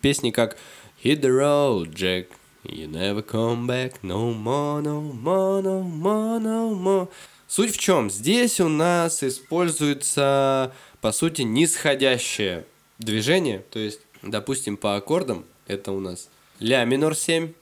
песни, 0.02 0.32
как 0.32 0.58
Hit 1.04 1.22
the 1.22 1.30
road, 1.30 1.94
Jack, 1.94 2.28
You 2.64 2.92
never 2.92 3.26
come 3.26 3.66
back 3.66 3.94
no 4.04 4.34
more, 4.34 4.82
no 4.82 5.02
more, 5.02 5.62
no 5.62 5.84
more, 5.84 6.40
no 6.42 6.76
more. 6.78 7.08
Суть 7.48 7.74
в 7.74 7.78
чем? 7.78 8.10
Здесь 8.10 8.60
у 8.60 8.68
нас 8.68 9.24
используется, 9.24 10.74
по 11.00 11.14
сути, 11.14 11.44
нисходящее 11.44 12.66
движение. 13.00 13.64
То 13.72 13.80
есть, 13.80 14.02
допустим, 14.22 14.76
по 14.76 14.98
аккордам 14.98 15.46
это 15.66 15.94
у 15.94 16.02
нас 16.02 16.28
ля 16.60 16.84
минор 16.84 17.16
7, 17.16 17.54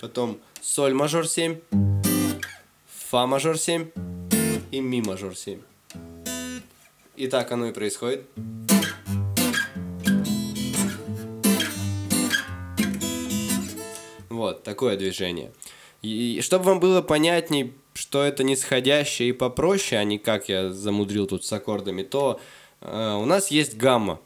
потом 0.00 0.38
соль 0.62 0.94
мажор 0.94 1.26
7, 1.26 1.56
фа 2.86 3.26
мажор 3.26 3.58
7 3.58 3.88
и 4.70 4.80
ми 4.80 5.02
мажор 5.02 5.36
7. 5.36 5.58
И 7.16 7.28
так 7.28 7.52
оно 7.52 7.68
и 7.68 7.72
происходит. 7.72 8.26
Вот, 14.28 14.64
такое 14.64 14.96
движение. 14.96 15.52
И 16.02 16.40
чтобы 16.42 16.64
вам 16.64 16.80
было 16.80 17.00
понятней, 17.02 17.72
что 17.94 18.22
это 18.22 18.42
нисходящее 18.42 19.28
и 19.28 19.32
попроще, 19.32 20.00
а 20.00 20.04
не 20.04 20.18
как 20.18 20.48
я 20.48 20.70
замудрил 20.70 21.26
тут 21.26 21.44
с 21.44 21.52
аккордами, 21.52 22.02
то 22.02 22.40
э, 22.80 23.12
у 23.14 23.24
нас 23.24 23.50
есть 23.50 23.76
гамма. 23.76 24.20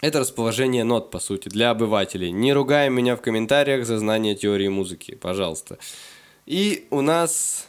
Это 0.00 0.20
расположение 0.20 0.84
нот, 0.84 1.10
по 1.10 1.18
сути, 1.18 1.48
для 1.48 1.70
обывателей. 1.70 2.30
Не 2.30 2.52
ругай 2.52 2.90
меня 2.90 3.16
в 3.16 3.22
комментариях 3.22 3.86
за 3.86 3.98
знание 3.98 4.34
теории 4.34 4.68
музыки, 4.68 5.14
пожалуйста. 5.14 5.78
И 6.46 6.86
у 6.90 7.00
нас 7.00 7.68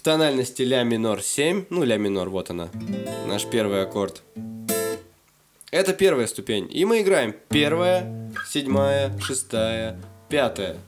в 0.00 0.02
тональности 0.02 0.62
ля 0.62 0.82
минор 0.82 1.20
7, 1.20 1.66
ну 1.68 1.84
ля 1.84 1.98
минор, 1.98 2.30
вот 2.30 2.48
она, 2.48 2.70
наш 3.26 3.44
первый 3.44 3.82
аккорд. 3.82 4.22
Это 5.70 5.92
первая 5.92 6.26
ступень. 6.26 6.68
И 6.70 6.86
мы 6.86 7.02
играем 7.02 7.34
первая, 7.50 8.32
седьмая, 8.48 9.12
шестая, 9.18 10.00
пятая. 10.30 10.78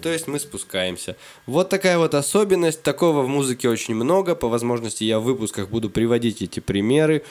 То 0.00 0.12
есть 0.12 0.28
мы 0.28 0.38
спускаемся. 0.38 1.16
Вот 1.46 1.68
такая 1.68 1.98
вот 1.98 2.14
особенность. 2.14 2.84
Такого 2.84 3.22
в 3.22 3.28
музыке 3.28 3.68
очень 3.68 3.96
много. 3.96 4.36
По 4.36 4.48
возможности 4.48 5.02
я 5.02 5.18
в 5.18 5.24
выпусках 5.24 5.68
буду 5.68 5.90
приводить 5.90 6.42
эти 6.42 6.60
примеры, 6.60 7.24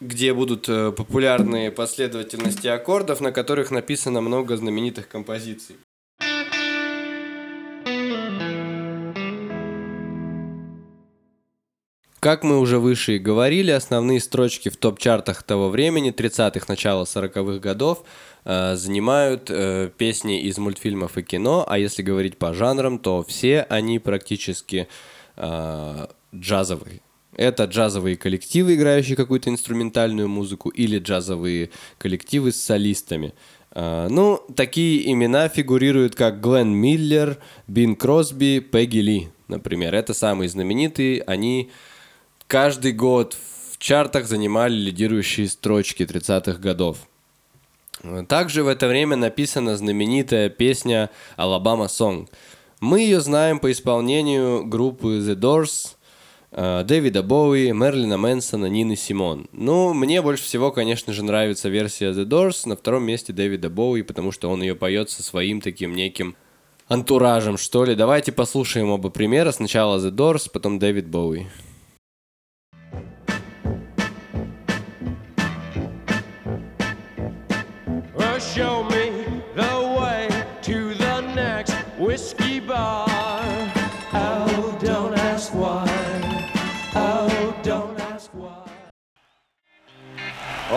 где 0.00 0.34
будут 0.34 0.68
э, 0.68 0.92
популярные 0.92 1.70
последовательности 1.70 2.66
аккордов, 2.66 3.20
на 3.20 3.32
которых 3.32 3.70
написано 3.70 4.20
много 4.20 4.56
знаменитых 4.56 5.08
композиций. 5.08 5.76
Как 12.20 12.42
мы 12.42 12.58
уже 12.58 12.78
выше 12.80 13.16
и 13.16 13.18
говорили, 13.18 13.70
основные 13.70 14.20
строчки 14.20 14.68
в 14.68 14.76
топ-чартах 14.76 15.44
того 15.44 15.68
времени, 15.68 16.12
30-х, 16.12 16.66
начала 16.68 17.04
40-х 17.04 17.60
годов, 17.60 18.04
э, 18.44 18.74
занимают 18.74 19.48
э, 19.48 19.90
песни 19.96 20.42
из 20.42 20.58
мультфильмов 20.58 21.16
и 21.16 21.22
кино, 21.22 21.64
а 21.68 21.78
если 21.78 22.02
говорить 22.02 22.36
по 22.36 22.52
жанрам, 22.52 22.98
то 22.98 23.22
все 23.22 23.62
они 23.62 23.98
практически 23.98 24.88
джазовые. 26.34 27.02
Это 27.36 27.64
джазовые 27.64 28.16
коллективы, 28.16 28.74
играющие 28.74 29.14
какую-то 29.14 29.50
инструментальную 29.50 30.28
музыку, 30.28 30.70
или 30.70 30.98
джазовые 30.98 31.70
коллективы 31.98 32.50
с 32.50 32.56
солистами. 32.56 33.34
Uh, 33.72 34.08
ну, 34.08 34.40
такие 34.56 35.12
имена 35.12 35.48
фигурируют 35.48 36.14
как 36.14 36.40
Глен 36.40 36.70
Миллер, 36.70 37.36
Бин 37.66 37.94
Кросби, 37.94 38.60
Пегги 38.60 38.98
Ли, 38.98 39.28
например. 39.48 39.94
Это 39.94 40.14
самые 40.14 40.48
знаменитые. 40.48 41.22
Они 41.26 41.70
каждый 42.46 42.92
год 42.92 43.36
в 43.70 43.76
чартах 43.76 44.26
занимали 44.26 44.72
лидирующие 44.72 45.46
строчки 45.48 46.04
30-х 46.04 46.58
годов. 46.58 47.06
Также 48.28 48.62
в 48.62 48.68
это 48.68 48.88
время 48.88 49.16
написана 49.16 49.76
знаменитая 49.76 50.48
песня 50.48 51.10
«Alabama 51.36 51.86
Song». 51.86 52.28
Мы 52.80 53.00
ее 53.00 53.20
знаем 53.20 53.58
по 53.58 53.70
исполнению 53.72 54.64
группы 54.64 55.18
The 55.18 55.34
Doors, 55.34 55.95
Дэвида 56.56 57.22
Боуи, 57.22 57.70
Мерлина 57.72 58.16
Мэнсона, 58.16 58.64
Нины 58.64 58.96
Симон. 58.96 59.46
Ну, 59.52 59.92
мне 59.92 60.22
больше 60.22 60.44
всего, 60.44 60.72
конечно 60.72 61.12
же, 61.12 61.22
нравится 61.22 61.68
версия 61.68 62.12
The 62.12 62.24
Doors, 62.24 62.66
на 62.66 62.76
втором 62.76 63.04
месте 63.04 63.34
Дэвида 63.34 63.68
Боуи, 63.68 64.00
потому 64.00 64.32
что 64.32 64.48
он 64.48 64.62
ее 64.62 64.74
поет 64.74 65.10
со 65.10 65.22
своим 65.22 65.60
таким 65.60 65.94
неким 65.94 66.34
антуражем, 66.88 67.58
что 67.58 67.84
ли. 67.84 67.94
Давайте 67.94 68.32
послушаем 68.32 68.88
оба 68.88 69.10
примера. 69.10 69.52
Сначала 69.52 69.98
The 69.98 70.10
Doors, 70.10 70.48
потом 70.50 70.78
Дэвид 70.78 71.06
Боуи. 71.08 71.46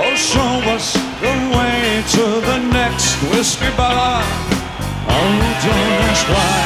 Oh, 0.01 0.15
show 0.15 0.61
us 0.75 0.93
the 1.19 1.35
way 1.55 2.01
to 2.15 2.25
the 2.47 2.57
next 2.71 3.19
whiskey 3.31 3.69
bar. 3.75 4.23
Oh, 4.23 5.31
don't 5.65 5.93
ask 6.09 6.25
why. 6.35 6.61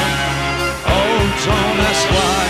Oh, 0.86 1.18
don't 1.44 1.80
ask 1.90 2.06
why. 2.14 2.44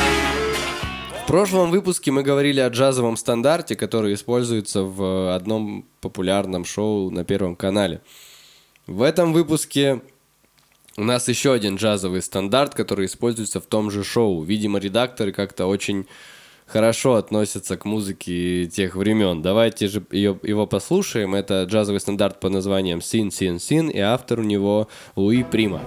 В 1.22 1.26
прошлом 1.26 1.70
выпуске 1.70 2.10
мы 2.10 2.22
говорили 2.22 2.60
о 2.60 2.68
джазовом 2.68 3.16
стандарте, 3.16 3.76
который 3.76 4.12
используется 4.12 4.82
в 4.82 5.34
одном 5.34 5.86
популярном 6.02 6.66
шоу 6.66 7.10
на 7.10 7.24
Первом 7.24 7.56
канале. 7.56 8.02
В 8.86 9.00
этом 9.00 9.32
выпуске 9.32 10.02
у 10.98 11.04
нас 11.04 11.28
еще 11.28 11.54
один 11.54 11.76
джазовый 11.76 12.20
стандарт, 12.20 12.74
который 12.74 13.06
используется 13.06 13.58
в 13.58 13.64
том 13.64 13.90
же 13.90 14.04
шоу. 14.04 14.42
Видимо, 14.42 14.78
редакторы 14.78 15.32
как-то 15.32 15.64
очень 15.64 16.06
хорошо 16.66 17.14
относятся 17.14 17.76
к 17.76 17.84
музыке 17.84 18.66
тех 18.66 18.96
времен. 18.96 19.42
Давайте 19.42 19.88
же 19.88 20.04
ее, 20.10 20.38
его 20.42 20.66
послушаем. 20.66 21.34
Это 21.34 21.64
джазовый 21.64 22.00
стандарт 22.00 22.40
под 22.40 22.52
названием 22.52 23.00
«Син, 23.00 23.30
син, 23.30 23.58
син», 23.58 23.88
и 23.88 23.98
автор 23.98 24.40
у 24.40 24.44
него 24.44 24.88
Луи 25.16 25.42
Прима. 25.42 25.80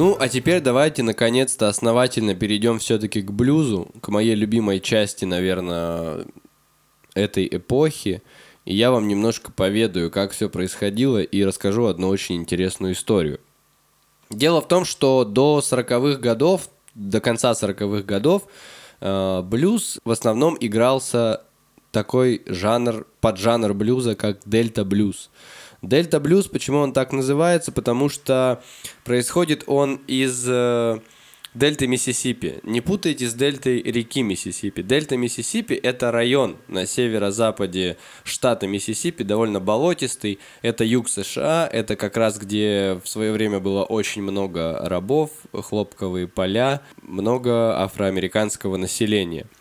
Ну, 0.00 0.16
а 0.18 0.30
теперь 0.30 0.62
давайте 0.62 1.02
наконец-то 1.02 1.68
основательно 1.68 2.34
перейдем 2.34 2.78
все-таки 2.78 3.20
к 3.20 3.30
блюзу, 3.32 3.90
к 4.00 4.08
моей 4.08 4.34
любимой 4.34 4.80
части, 4.80 5.26
наверное, 5.26 6.24
этой 7.20 7.46
эпохи. 7.50 8.22
И 8.64 8.74
я 8.74 8.90
вам 8.90 9.08
немножко 9.08 9.52
поведаю, 9.52 10.10
как 10.10 10.32
все 10.32 10.48
происходило, 10.48 11.22
и 11.22 11.44
расскажу 11.44 11.86
одну 11.86 12.08
очень 12.08 12.36
интересную 12.36 12.94
историю. 12.94 13.40
Дело 14.30 14.60
в 14.60 14.68
том, 14.68 14.84
что 14.84 15.24
до 15.24 15.60
40-х 15.60 16.20
годов, 16.20 16.68
до 16.94 17.20
конца 17.20 17.52
40-х 17.52 18.02
годов, 18.02 18.44
э, 19.00 19.42
блюз 19.42 19.98
в 20.04 20.10
основном 20.10 20.56
игрался 20.60 21.42
такой 21.90 22.42
жанр, 22.46 23.06
поджанр 23.20 23.74
блюза, 23.74 24.14
как 24.14 24.38
дельта-блюз. 24.44 25.30
Дельта 25.82 26.20
блюз, 26.20 26.46
почему 26.46 26.78
он 26.78 26.92
так 26.92 27.12
называется? 27.12 27.72
Потому 27.72 28.08
что 28.08 28.62
происходит 29.04 29.64
он 29.66 29.96
из 30.06 30.44
э, 30.46 31.00
дельты 31.54 31.86
Миссисипи. 31.86 32.60
Не 32.62 32.80
путайте 32.80 33.28
с 33.28 33.34
дельтой 33.34 33.82
реки 33.82 34.22
Миссисипи. 34.22 34.82
Дельта 34.82 35.16
Миссисипи– 35.16 35.74
это 35.82 36.10
район 36.10 36.56
на 36.68 36.86
северо-западе 36.86 37.96
штата 38.24 38.66
Миссисипи, 38.66 39.24
довольно 39.24 39.60
болотистый. 39.60 40.38
Это 40.62 40.84
юг 40.84 41.08
США, 41.08 41.68
это 41.70 41.96
как 41.96 42.16
раз 42.16 42.38
где 42.38 43.00
в 43.02 43.08
свое 43.08 43.32
время 43.32 43.60
было 43.60 43.84
очень 43.84 44.22
много 44.22 44.78
рабов, 44.82 45.30
хлопковые 45.52 46.28
поля, 46.28 46.82
много 47.02 47.80
афроамериканского 47.80 48.76
населения– 48.76 49.46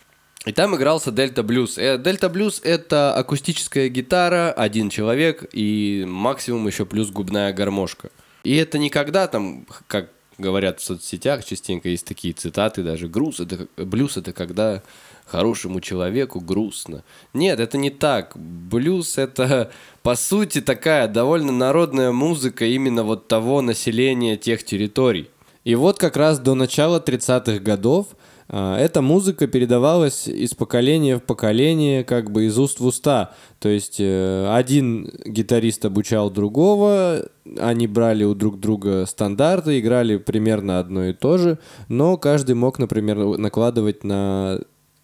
и 0.45 0.53
там 0.53 0.75
игрался 0.75 1.11
Дельта 1.11 1.43
Блюз. 1.43 1.77
Э, 1.77 1.97
Дельта 1.97 2.29
Блюз 2.29 2.61
это 2.63 3.13
акустическая 3.13 3.89
гитара, 3.89 4.51
один 4.51 4.89
человек 4.89 5.45
и 5.51 6.05
максимум 6.07 6.65
еще 6.67 6.85
плюс 6.85 7.11
губная 7.11 7.51
гармошка. 7.51 8.09
И 8.43 8.55
это 8.55 8.77
никогда 8.77 9.27
там, 9.27 9.67
как 9.87 10.11
говорят 10.39 10.79
в 10.79 10.83
соцсетях, 10.83 11.45
частенько 11.45 11.89
есть 11.89 12.05
такие 12.05 12.33
цитаты 12.33 12.81
даже, 12.81 13.07
груз 13.07 13.39
это, 13.39 13.67
блюз 13.77 14.17
это 14.17 14.33
когда 14.33 14.81
хорошему 15.29 15.79
человеку 15.79 16.39
грустно. 16.39 17.03
Нет, 17.33 17.59
это 17.59 17.77
не 17.77 17.89
так. 17.89 18.35
Блюз 18.35 19.17
это, 19.17 19.71
по 20.01 20.15
сути, 20.15 20.61
такая 20.61 21.07
довольно 21.07 21.51
народная 21.51 22.11
музыка 22.11 22.65
именно 22.65 23.03
вот 23.03 23.27
того 23.27 23.61
населения 23.61 24.37
тех 24.37 24.63
территорий. 24.63 25.29
И 25.63 25.75
вот 25.75 25.99
как 25.99 26.17
раз 26.17 26.39
до 26.39 26.55
начала 26.55 26.99
30-х 26.99 27.59
годов 27.59 28.07
эта 28.49 29.01
музыка 29.01 29.45
передавалась 29.45 30.27
из 30.27 30.55
поколения 30.55 31.17
в 31.17 31.23
поколение, 31.23 32.03
как 32.03 32.31
бы 32.31 32.45
из 32.45 32.57
уст 32.57 32.79
в 32.79 32.85
уста. 32.85 33.31
То 33.59 33.69
есть 33.69 33.97
э, 33.99 34.51
один 34.51 35.11
гитарист 35.23 35.85
обучал 35.85 36.31
другого, 36.31 37.27
они 37.59 37.85
брали 37.85 38.23
у 38.23 38.33
друг 38.33 38.59
друга 38.59 39.05
стандарты, 39.05 39.79
играли 39.79 40.17
примерно 40.17 40.79
одно 40.79 41.05
и 41.05 41.13
то 41.13 41.37
же, 41.37 41.59
но 41.89 42.17
каждый 42.17 42.55
мог, 42.55 42.79
например, 42.79 43.37
накладывать 43.37 44.03
на 44.03 44.59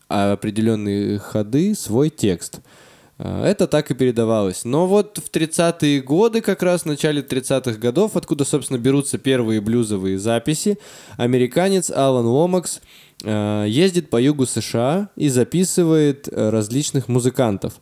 определенные 0.07 1.19
ходы 1.19 1.75
свой 1.75 2.09
текст. 2.09 2.61
А, 3.17 3.45
это 3.45 3.67
так 3.67 3.91
и 3.91 3.93
передавалось. 3.93 4.65
Но 4.65 4.87
вот 4.87 5.17
в 5.17 5.29
30-е 5.31 6.01
годы, 6.01 6.41
как 6.41 6.63
раз 6.63 6.81
в 6.81 6.85
начале 6.85 7.21
30-х 7.21 7.77
годов, 7.79 8.15
откуда, 8.15 8.45
собственно, 8.45 8.77
берутся 8.77 9.17
первые 9.17 9.61
блюзовые 9.61 10.19
записи, 10.19 10.77
американец 11.17 11.89
Алан 11.89 12.25
Ломакс 12.25 12.81
э, 13.23 13.65
ездит 13.67 14.09
по 14.09 14.21
югу 14.21 14.45
США 14.45 15.09
и 15.15 15.29
записывает 15.29 16.27
э, 16.27 16.49
различных 16.49 17.07
музыкантов. 17.07 17.75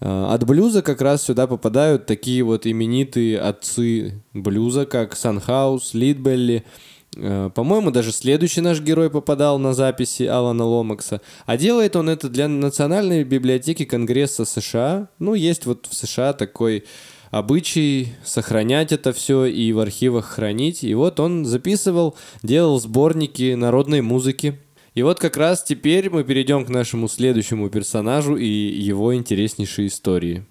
Э, 0.00 0.32
от 0.32 0.44
блюза 0.44 0.82
как 0.82 1.00
раз 1.00 1.22
сюда 1.22 1.46
попадают 1.46 2.06
такие 2.06 2.42
вот 2.42 2.66
именитые 2.66 3.38
отцы 3.38 4.22
блюза, 4.32 4.86
как 4.86 5.14
Санхаус, 5.14 5.94
Лидбелли, 5.94 6.64
Э, 6.64 6.66
по-моему, 7.14 7.90
даже 7.90 8.12
следующий 8.12 8.60
наш 8.60 8.80
герой 8.80 9.10
попадал 9.10 9.58
на 9.58 9.74
записи 9.74 10.22
Алана 10.24 10.64
Ломакса. 10.64 11.20
А 11.44 11.56
делает 11.56 11.96
он 11.96 12.08
это 12.08 12.28
для 12.28 12.46
Национальной 12.46 13.24
библиотеки 13.24 13.84
Конгресса 13.84 14.44
США. 14.44 15.08
Ну, 15.18 15.34
есть 15.34 15.66
вот 15.66 15.86
в 15.90 15.94
США 15.94 16.32
такой 16.32 16.84
обычай 17.30 18.14
сохранять 18.24 18.92
это 18.92 19.12
все 19.12 19.46
и 19.46 19.72
в 19.72 19.80
архивах 19.80 20.26
хранить. 20.26 20.84
И 20.84 20.94
вот 20.94 21.20
он 21.20 21.44
записывал, 21.44 22.16
делал 22.42 22.80
сборники 22.80 23.54
народной 23.54 24.02
музыки. 24.02 24.58
И 24.94 25.02
вот 25.02 25.18
как 25.20 25.36
раз 25.36 25.62
теперь 25.62 26.10
мы 26.10 26.24
перейдем 26.24 26.64
к 26.64 26.68
нашему 26.68 27.08
следующему 27.08 27.70
персонажу 27.70 28.36
и 28.36 28.46
его 28.46 29.14
интереснейшей 29.14 29.86
истории. 29.86 30.44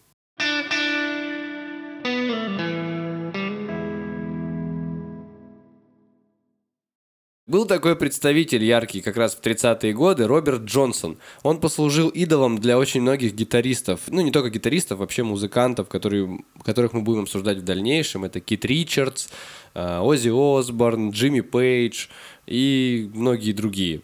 Был 7.50 7.66
такой 7.66 7.96
представитель 7.96 8.64
яркий 8.64 9.02
как 9.02 9.18
раз 9.18 9.34
в 9.34 9.42
30-е 9.42 9.92
годы, 9.92 10.28
Роберт 10.28 10.66
Джонсон. 10.66 11.18
Он 11.42 11.60
послужил 11.60 12.10
идолом 12.10 12.60
для 12.60 12.78
очень 12.78 13.02
многих 13.02 13.34
гитаристов. 13.34 14.02
Ну, 14.06 14.22
не 14.22 14.30
только 14.30 14.52
гитаристов, 14.52 15.00
вообще 15.00 15.24
музыкантов, 15.24 15.90
которые, 15.90 16.42
которых 16.64 16.94
мы 16.94 17.02
будем 17.02 17.24
обсуждать 17.24 17.58
в 17.58 17.64
дальнейшем. 17.64 18.24
Это 18.24 18.40
Кит 18.40 18.66
Ричардс, 18.66 19.30
э, 19.74 19.98
Оззи 20.00 20.30
Осборн, 20.30 21.10
Джимми 21.10 21.40
Пейдж 21.40 22.10
и 22.46 23.10
многие 23.16 23.54
другие. 23.54 24.02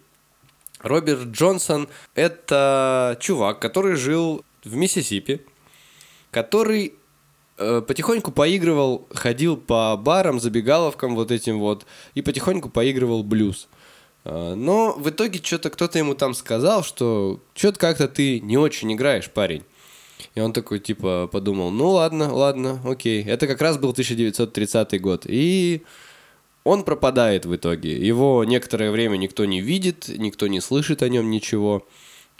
Роберт 0.79 1.27
Джонсон– 1.27 1.87
это 2.15 3.15
чувак, 3.21 3.59
который 3.59 3.95
жил 3.95 4.43
в 4.63 4.75
Миссисипи, 4.75 5.41
который 6.31 6.95
потихоньку 7.57 8.31
поигрывал, 8.31 9.07
ходил 9.11 9.57
по 9.57 9.95
барам, 9.97 10.39
забегаловкам 10.39 11.15
вот 11.15 11.31
этим 11.31 11.59
вот, 11.59 11.85
и 12.13 12.21
потихоньку 12.21 12.69
поигрывал 12.69 13.23
блюз. 13.23 13.67
Э, 14.25 14.55
но 14.55 14.93
в 14.93 15.09
итоге 15.09 15.39
что-то 15.41 15.69
кто-то 15.69 15.97
ему 15.97 16.15
там 16.15 16.33
сказал, 16.33 16.83
что 16.83 17.39
что-то 17.53 17.79
как-то 17.79 18.07
ты 18.07 18.41
не 18.41 18.57
очень 18.57 18.91
играешь, 18.93 19.29
парень. 19.29 19.63
И 20.33 20.41
он 20.41 20.51
такой, 20.51 20.79
типа, 20.79 21.29
подумал, 21.31 21.71
ну 21.71 21.91
ладно, 21.91 22.33
ладно, 22.33 22.81
окей. 22.83 23.23
Это 23.23 23.47
как 23.47 23.61
раз 23.61 23.77
был 23.77 23.91
1930 23.91 25.01
год. 25.01 25.25
И 25.27 25.83
он 26.63 26.83
пропадает 26.83 27.45
в 27.45 27.55
итоге. 27.55 27.97
Его 27.97 28.43
некоторое 28.43 28.91
время 28.91 29.17
никто 29.17 29.45
не 29.45 29.61
видит, 29.61 30.09
никто 30.09 30.47
не 30.47 30.61
слышит 30.61 31.03
о 31.03 31.09
нем 31.09 31.29
ничего. 31.29 31.87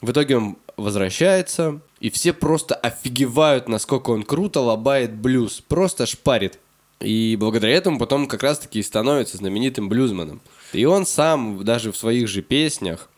В 0.06 0.12
итоге 0.12 0.38
он 0.38 0.58
возвращается, 0.78 1.80
и 2.00 2.12
все 2.12 2.32
просто 2.32 2.76
офигевают, 2.76 3.68
насколько 3.68 4.12
он 4.12 4.22
круто 4.22 4.60
лобает 4.60 5.15
блюз. 5.15 5.63
Просто 5.68 6.06
шпарит. 6.06 6.60
И 7.00 7.36
благодаря 7.39 7.74
этому 7.74 7.98
потом 7.98 8.28
как 8.28 8.44
раз-таки 8.44 8.84
становится 8.84 9.38
знаменитым 9.38 9.89
блюзманом. 9.89 10.41
И 10.74 10.86
он 10.86 11.08
сам 11.08 11.65
даже 11.65 11.91
в 11.91 11.98
своих 11.98 12.28
же 12.28 12.44
песнях, 12.44 13.10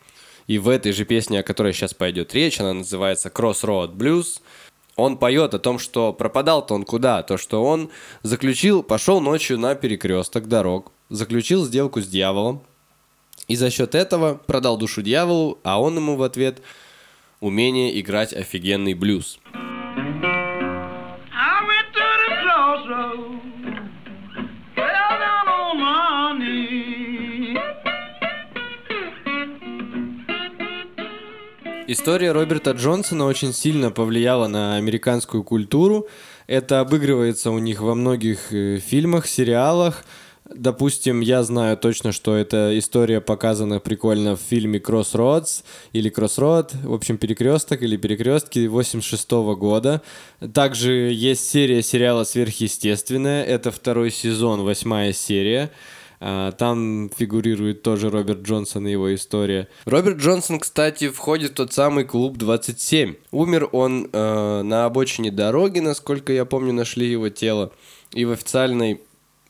и 0.46 0.56
в 0.56 0.66
этой 0.66 0.92
же 0.92 1.04
песне, 1.04 1.40
о 1.40 1.42
которой 1.42 1.74
сейчас 1.74 1.92
пойдет 1.92 2.32
речь, 2.32 2.58
она 2.58 2.72
называется 2.72 3.28
Crossroad 3.28 3.94
Blues, 3.94 4.40
он 4.96 5.18
поет 5.18 5.52
о 5.52 5.58
том, 5.58 5.78
что 5.78 6.14
пропадал-то 6.14 6.74
он 6.74 6.84
куда? 6.84 7.22
То, 7.22 7.36
что 7.36 7.62
он 7.62 7.90
заключил, 8.22 8.82
пошел 8.82 9.20
ночью 9.20 9.58
на 9.58 9.74
перекресток 9.74 10.48
дорог, 10.48 10.90
заключил 11.10 11.66
сделку 11.66 12.00
с 12.00 12.08
дьяволом, 12.08 12.62
и 13.48 13.56
за 13.56 13.70
счет 13.70 13.94
этого 13.94 14.34
продал 14.34 14.76
душу 14.78 15.02
дьяволу, 15.02 15.58
а 15.64 15.80
он 15.80 15.96
ему 15.96 16.16
в 16.16 16.22
ответ– 16.22 16.62
умение 17.40 17.98
играть 18.00 18.32
офигенный 18.32 18.94
блюз. 18.94 19.38
История 31.90 32.32
Роберта 32.32 32.72
Джонсона 32.72 33.24
очень 33.24 33.54
сильно 33.54 33.90
повлияла 33.90 34.46
на 34.46 34.76
американскую 34.76 35.42
культуру. 35.42 36.06
Это 36.46 36.80
обыгрывается 36.80 37.50
у 37.50 37.58
них 37.58 37.80
во 37.80 37.94
многих 37.94 38.52
э, 38.52 38.78
фильмах, 38.78 39.26
сериалах. 39.26 40.04
Допустим, 40.54 41.20
я 41.20 41.42
знаю 41.42 41.76
точно, 41.76 42.12
что 42.12 42.34
эта 42.34 42.78
история 42.78 43.20
показана 43.20 43.80
прикольно 43.80 44.34
в 44.34 44.40
фильме 44.40 44.78
Crossroads 44.78 45.62
или 45.92 46.10
Crossroad, 46.10 46.70
в 46.84 46.94
общем, 46.94 47.18
перекресток 47.18 47.82
или 47.82 47.98
перекрестки 47.98 48.66
86 48.66 49.30
-го 49.32 49.56
года. 49.56 50.00
Также 50.54 51.12
есть 51.12 51.48
серия 51.50 51.82
сериала 51.82 52.24
Сверхъестественное, 52.24 53.44
это 53.44 53.70
второй 53.70 54.10
сезон, 54.10 54.62
восьмая 54.62 55.12
серия. 55.12 55.70
А, 56.20 56.52
там 56.52 57.10
фигурирует 57.16 57.82
тоже 57.82 58.10
Роберт 58.10 58.40
Джонсон 58.40 58.86
и 58.88 58.92
его 58.92 59.14
история. 59.14 59.68
Роберт 59.84 60.18
Джонсон, 60.18 60.60
кстати, 60.60 61.10
входит 61.10 61.52
в 61.52 61.54
тот 61.54 61.72
самый 61.72 62.04
клуб 62.04 62.38
27. 62.38 63.14
Умер 63.30 63.68
он 63.72 64.08
э, 64.12 64.62
на 64.62 64.86
обочине 64.86 65.30
дороги, 65.30 65.78
насколько 65.78 66.32
я 66.32 66.44
помню, 66.44 66.72
нашли 66.72 67.08
его 67.08 67.28
тело. 67.28 67.70
И 68.14 68.24
в 68.24 68.32
официальной 68.32 69.00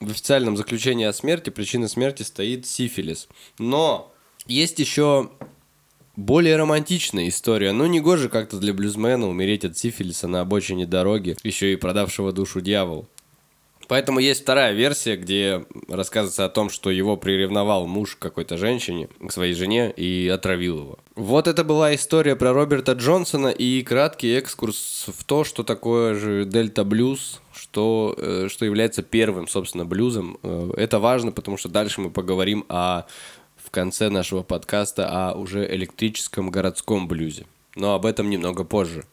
в 0.01 0.11
официальном 0.11 0.57
заключении 0.57 1.07
о 1.07 1.13
смерти 1.13 1.51
причина 1.51 1.89
смерти 1.89 2.23
стоит 2.23 2.67
сифилис. 2.67 3.29
Но 3.59 4.13
есть 4.47 4.79
еще 4.79 5.31
более 6.17 6.57
романтичная 6.57 7.29
история. 7.29 7.73
Ну, 7.73 7.87
не 7.87 8.01
гоже 8.01 8.29
как-то 8.29 8.59
для 8.59 8.75
блюзмена 8.75 9.29
умереть 9.29 9.65
от 9.65 9.77
сифилиса 9.77 10.27
на 10.29 10.41
обочине 10.41 10.87
дороги, 10.87 11.37
еще 11.43 11.73
и 11.73 11.77
продавшего 11.77 12.33
душу 12.33 12.61
дьяволу. 12.61 13.09
Поэтому 13.89 14.21
есть 14.21 14.43
вторая 14.43 14.75
версия, 14.75 15.17
где 15.17 15.65
рассказывается 15.89 16.45
о 16.45 16.51
том, 16.51 16.69
что 16.69 16.91
его 16.91 17.17
приревновал 17.17 17.87
муж 17.87 18.17
какой-то 18.17 18.59
женщине, 18.59 19.09
к 19.27 19.33
своей 19.33 19.55
жене, 19.55 19.91
и 19.91 20.29
отравил 20.29 20.79
его. 20.79 20.99
Вот 21.17 21.49
это 21.49 21.65
была 21.65 21.95
история 21.95 22.37
про 22.37 22.53
Роберта 22.53 22.93
Джонсона 22.93 23.49
и 23.49 23.83
краткий 23.83 24.35
экскурс 24.37 25.07
в 25.09 25.25
то, 25.25 25.43
что 25.43 25.65
такое 25.65 26.15
же 26.15 26.45
дельта 26.45 26.85
блюз, 26.85 27.41
что, 27.55 28.15
э, 28.19 28.49
что 28.51 28.67
является 28.67 29.03
первым, 29.03 29.49
собственно, 29.49 29.87
блюзом. 29.87 30.39
Э, 30.43 30.71
это 30.77 30.99
важно, 30.99 31.33
потому 31.33 31.57
что 31.57 31.71
дальше 31.71 32.03
мы 32.03 32.11
поговорим 32.11 32.67
о, 32.69 33.05
в 33.57 33.71
конце 33.71 34.11
нашего 34.11 34.43
подкаста 34.43 35.09
о 35.09 35.35
уже 35.35 35.67
электрическом 35.75 36.51
городском 36.51 37.09
блюзе. 37.09 37.47
Но 37.75 37.95
об 37.95 38.05
этом 38.05 38.29
немного 38.29 38.65
позже. 38.65 39.05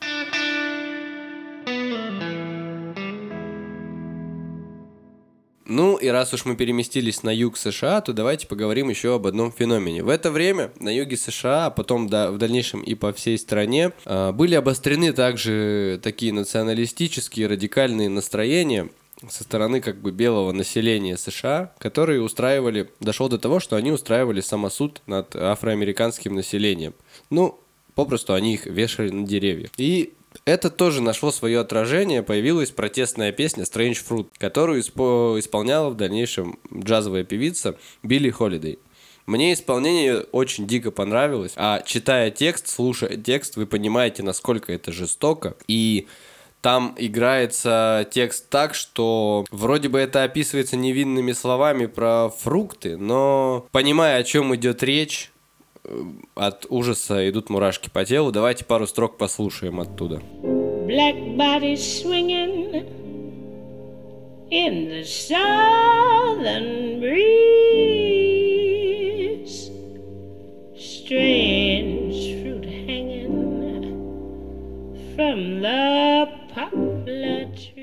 Ну 5.65 5.97
и 5.97 6.07
раз 6.07 6.33
уж 6.33 6.45
мы 6.45 6.55
переместились 6.55 7.23
на 7.23 7.33
юг 7.33 7.57
США, 7.57 8.01
то 8.01 8.13
давайте 8.13 8.45
поговорим 8.45 8.89
еще 8.89 9.15
об 9.15 9.25
одном 9.25 9.51
феномене. 9.51 10.03
В 10.03 10.09
это 10.09 10.29
время 10.29 10.71
на 10.79 10.95
юге 10.95 11.17
США, 11.17 11.67
а 11.67 11.69
потом 11.71 12.07
да, 12.07 12.31
в 12.31 12.37
дальнейшем 12.37 12.81
и 12.81 12.93
по 12.93 13.11
всей 13.13 13.37
стране, 13.39 13.91
э, 14.05 14.31
были 14.31 14.53
обострены 14.53 15.11
также 15.11 15.99
такие 16.03 16.33
националистические 16.33 17.47
радикальные 17.47 18.09
настроения 18.09 18.89
со 19.27 19.43
стороны 19.43 19.81
как 19.81 20.01
бы 20.01 20.11
белого 20.11 20.51
населения 20.51 21.17
США, 21.17 21.73
которые 21.79 22.21
устраивали, 22.21 22.91
дошел 22.99 23.27
до 23.27 23.39
того, 23.39 23.59
что 23.59 23.75
они 23.75 23.91
устраивали 23.91 24.41
самосуд 24.41 25.01
над 25.07 25.35
афроамериканским 25.35 26.35
населением. 26.35 26.93
Ну, 27.29 27.59
попросту 27.95 28.33
они 28.33 28.53
их 28.53 28.65
вешали 28.65 29.09
на 29.09 29.25
деревья. 29.25 29.69
И 29.77 30.13
это 30.45 30.69
тоже 30.69 31.01
нашло 31.01 31.31
свое 31.31 31.59
отражение, 31.59 32.23
появилась 32.23 32.71
протестная 32.71 33.31
песня 33.31 33.63
Strange 33.63 34.03
Fruit, 34.07 34.27
которую 34.37 34.81
испо- 34.81 35.39
исполняла 35.39 35.89
в 35.89 35.95
дальнейшем 35.95 36.59
джазовая 36.73 37.23
певица 37.23 37.77
Билли 38.03 38.29
Холидей. 38.29 38.79
Мне 39.25 39.53
исполнение 39.53 40.19
очень 40.31 40.67
дико 40.67 40.91
понравилось, 40.91 41.53
а 41.55 41.81
читая 41.81 42.29
текст, 42.29 42.67
слушая 42.67 43.17
текст, 43.17 43.55
вы 43.55 43.65
понимаете, 43.65 44.21
насколько 44.21 44.71
это 44.71 44.91
жестоко. 44.91 45.55
И 45.67 46.07
там 46.61 46.95
играется 46.97 48.07
текст 48.11 48.49
так, 48.49 48.75
что 48.75 49.45
вроде 49.51 49.89
бы 49.89 49.99
это 49.99 50.23
описывается 50.23 50.75
невинными 50.75 51.31
словами 51.31 51.85
про 51.85 52.29
фрукты, 52.29 52.97
но 52.97 53.67
понимая, 53.71 54.17
о 54.17 54.23
чем 54.23 54.55
идет 54.55 54.81
речь, 54.81 55.31
от 56.35 56.65
ужаса 56.69 57.29
идут 57.29 57.49
мурашки 57.49 57.89
по 57.89 58.05
телу. 58.05 58.31
Давайте 58.31 58.65
пару 58.65 58.87
строк 58.87 59.17
послушаем 59.17 59.79
оттуда. 59.79 60.21
black 60.87 61.15
body 61.35 61.75
swinging 61.75 62.85
in 64.51 64.87
the 64.89 65.03
southern 65.03 66.69
breeze. 66.99 67.71
Strange 70.77 72.41
fruit 72.41 72.65
hanging 72.65 73.35
from 75.15 75.61
the 75.61 76.29
poplar 76.53 77.45
tree. 77.55 77.74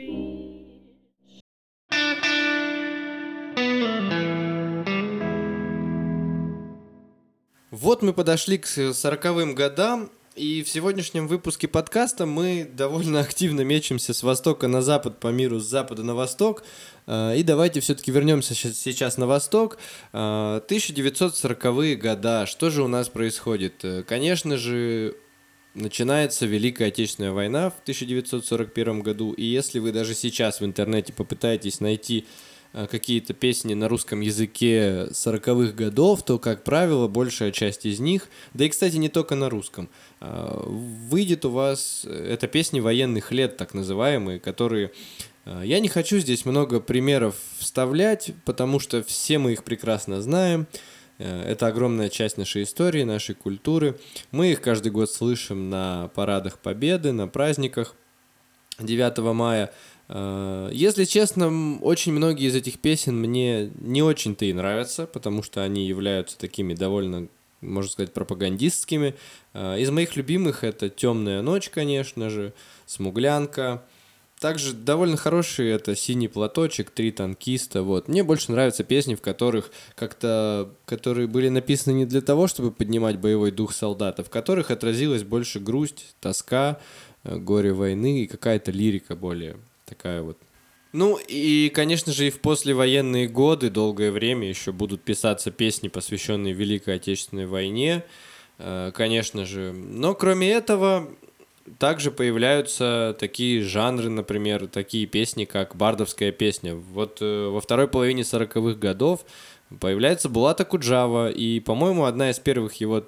Вот 7.73 8.03
мы 8.03 8.13
подошли 8.13 8.59
к 8.59 8.67
сороковым 8.67 9.55
годам, 9.55 10.11
и 10.37 10.63
в 10.63 10.69
сегодняшнем 10.69 11.27
выпуске 11.27 11.69
подкаста 11.69 12.27
мы 12.27 12.71
довольно 12.71 13.21
активно 13.21 13.63
мечемся 13.63 14.13
с 14.13 14.23
востока 14.23 14.69
на 14.69 14.83
запад 14.83 15.21
по 15.21 15.29
миру, 15.29 15.59
с 15.59 15.65
запада 15.65 16.03
на 16.03 16.15
восток. 16.15 16.65
А, 17.07 17.33
и 17.33 17.43
давайте 17.43 17.81
все-таки 17.81 18.11
вернемся 18.11 18.55
сейчас 18.55 19.17
на 19.17 19.27
восток. 19.27 19.79
1940-е 20.13 21.95
а, 21.95 21.97
года. 21.97 22.45
Что 22.45 22.69
же 22.69 22.83
у 22.83 22.89
нас 22.89 23.09
происходит? 23.09 23.83
Э, 23.85 24.03
конечно 24.03 24.59
же, 24.59 25.17
начинается 25.73 26.45
Великая 26.45 26.89
Отечественная 26.89 27.33
война 27.33 27.71
в 27.71 27.81
1941 27.81 29.01
году. 29.01 29.33
И 29.33 29.47
если 29.47 29.79
вы 29.79 29.93
даже 29.93 30.15
сейчас 30.15 30.61
в 30.61 30.65
интернете 30.67 31.15
попытаетесь 31.15 31.81
найти 31.81 32.27
какие-то 32.73 33.35
песни 33.35 33.75
на 33.75 33.89
русском 33.89 34.21
языке 34.21 35.09
40-х 35.11 35.73
годов, 35.73 36.25
то, 36.25 36.39
как 36.39 36.65
правило, 36.65 37.09
большая 37.09 37.53
часть 37.53 37.85
из 37.85 38.01
них, 38.01 38.29
да 38.55 38.65
и, 38.65 38.69
кстати, 38.69 38.97
не 38.97 39.09
только 39.09 39.35
на 39.35 39.51
русском, 39.51 39.89
э, 40.21 40.61
выйдет 40.67 41.45
у 41.45 41.51
вас, 41.51 42.05
э, 42.07 42.33
это 42.33 42.47
песни 42.47 42.81
военных 42.81 43.31
лет, 43.33 43.57
так 43.57 43.75
называемые, 43.75 44.41
которые... 44.41 44.93
Я 45.65 45.81
не 45.81 45.89
хочу 45.89 46.19
здесь 46.19 46.45
много 46.45 46.79
примеров 46.79 47.35
вставлять, 47.59 48.31
потому 48.45 48.79
что 48.79 49.03
все 49.03 49.39
мы 49.39 49.55
их 49.55 49.65
прекрасно 49.65 50.23
знаем. 50.23 50.69
Это 51.19 51.67
огромная 51.67 52.11
часть 52.11 52.39
нашей 52.39 52.63
истории, 52.63 53.03
нашей 53.03 53.35
культуры. 53.35 53.99
Мы 54.31 54.53
их 54.53 54.61
каждый 54.61 54.93
год 54.93 55.11
слышим 55.11 55.69
на 55.69 56.13
парадах 56.15 56.61
Победы, 56.61 57.11
на 57.11 57.27
праздниках 57.27 57.97
9 58.83 59.19
мая. 59.35 59.73
Э, 60.09 60.71
если 60.73 61.05
честно, 61.05 61.79
очень 61.81 62.13
многие 62.13 62.49
из 62.49 62.55
этих 62.55 62.79
песен 62.79 63.19
мне 63.19 63.71
не 63.81 64.03
очень-то 64.03 64.45
и 64.45 64.53
нравятся, 64.53 65.07
потому 65.07 65.43
что 65.43 65.63
они 65.63 65.87
являются 65.87 66.39
такими 66.39 66.75
довольно, 66.75 67.29
можно 67.61 67.91
сказать, 67.91 68.13
пропагандистскими. 68.13 69.15
Э, 69.55 69.81
из 69.81 69.91
моих 69.91 70.17
любимых 70.17 70.65
это 70.65 70.89
«Темная 70.89 71.43
ночь», 71.43 71.71
конечно 71.71 72.31
же, 72.31 72.53
«Смуглянка». 72.87 73.83
Также 74.43 74.73
довольно 74.73 75.17
хорошие 75.17 75.73
это 75.73 75.95
«Синий 75.95 76.27
платочек», 76.27 76.91
«Три 76.91 77.13
танкиста». 77.13 77.85
Вот. 77.85 78.09
Мне 78.09 78.25
больше 78.25 78.51
нравятся 78.51 78.83
песни, 78.83 79.15
в 79.15 79.21
которых 79.21 79.71
как-то, 79.95 80.75
которые 80.85 81.29
были 81.29 81.49
написаны 81.49 81.95
не 81.95 82.07
для 82.07 82.23
того, 82.23 82.49
чтобы 82.49 82.73
поднимать 82.73 83.21
боевой 83.21 83.53
дух 83.53 83.73
солдата, 83.73 84.25
в 84.25 84.31
которых 84.31 84.73
отразилась 84.73 85.23
больше 85.23 85.61
грусть, 85.61 86.17
тоска, 86.21 86.81
горе 87.25 87.73
войны 87.73 88.23
и 88.23 88.27
какая-то 88.27 88.71
лирика 88.71 89.17
более 89.17 89.57
такая 89.87 90.23
вот. 90.23 90.39
Ну 90.93 91.19
и, 91.27 91.71
конечно 91.75 92.13
же, 92.13 92.27
и 92.27 92.31
в 92.31 92.41
послевоенные 92.41 93.27
годы 93.27 93.71
долгое 93.71 94.11
время 94.11 94.49
еще 94.49 94.73
будут 94.73 95.03
писаться 95.03 95.51
песни, 95.51 95.89
посвященные 95.89 96.53
Великой 96.53 96.97
Отечественной 96.97 97.47
войне, 97.47 98.05
э, 98.59 98.91
конечно 98.95 99.47
же. 99.47 99.73
Но 99.73 100.15
кроме 100.15 100.51
этого, 100.51 101.09
также 101.79 102.11
появляются 102.11 103.17
такие 103.19 103.63
жанры, 103.63 104.11
например, 104.11 104.67
такие 104.67 105.07
песни, 105.07 105.47
как 105.47 105.77
бардовская 105.77 106.31
песня. 106.31 106.75
Вот 106.75 107.19
э, 107.23 107.49
во 107.49 107.63
второй 107.63 107.89
половине 107.89 108.23
40-х 108.23 108.79
годов 108.79 109.25
появляется 109.81 110.29
Булата 110.29 110.67
Куджава, 110.67 111.31
и, 111.31 111.61
по-моему, 111.61 112.05
одна 112.05 112.31
из 112.31 112.39
первых 112.39 112.75
его 112.75 113.03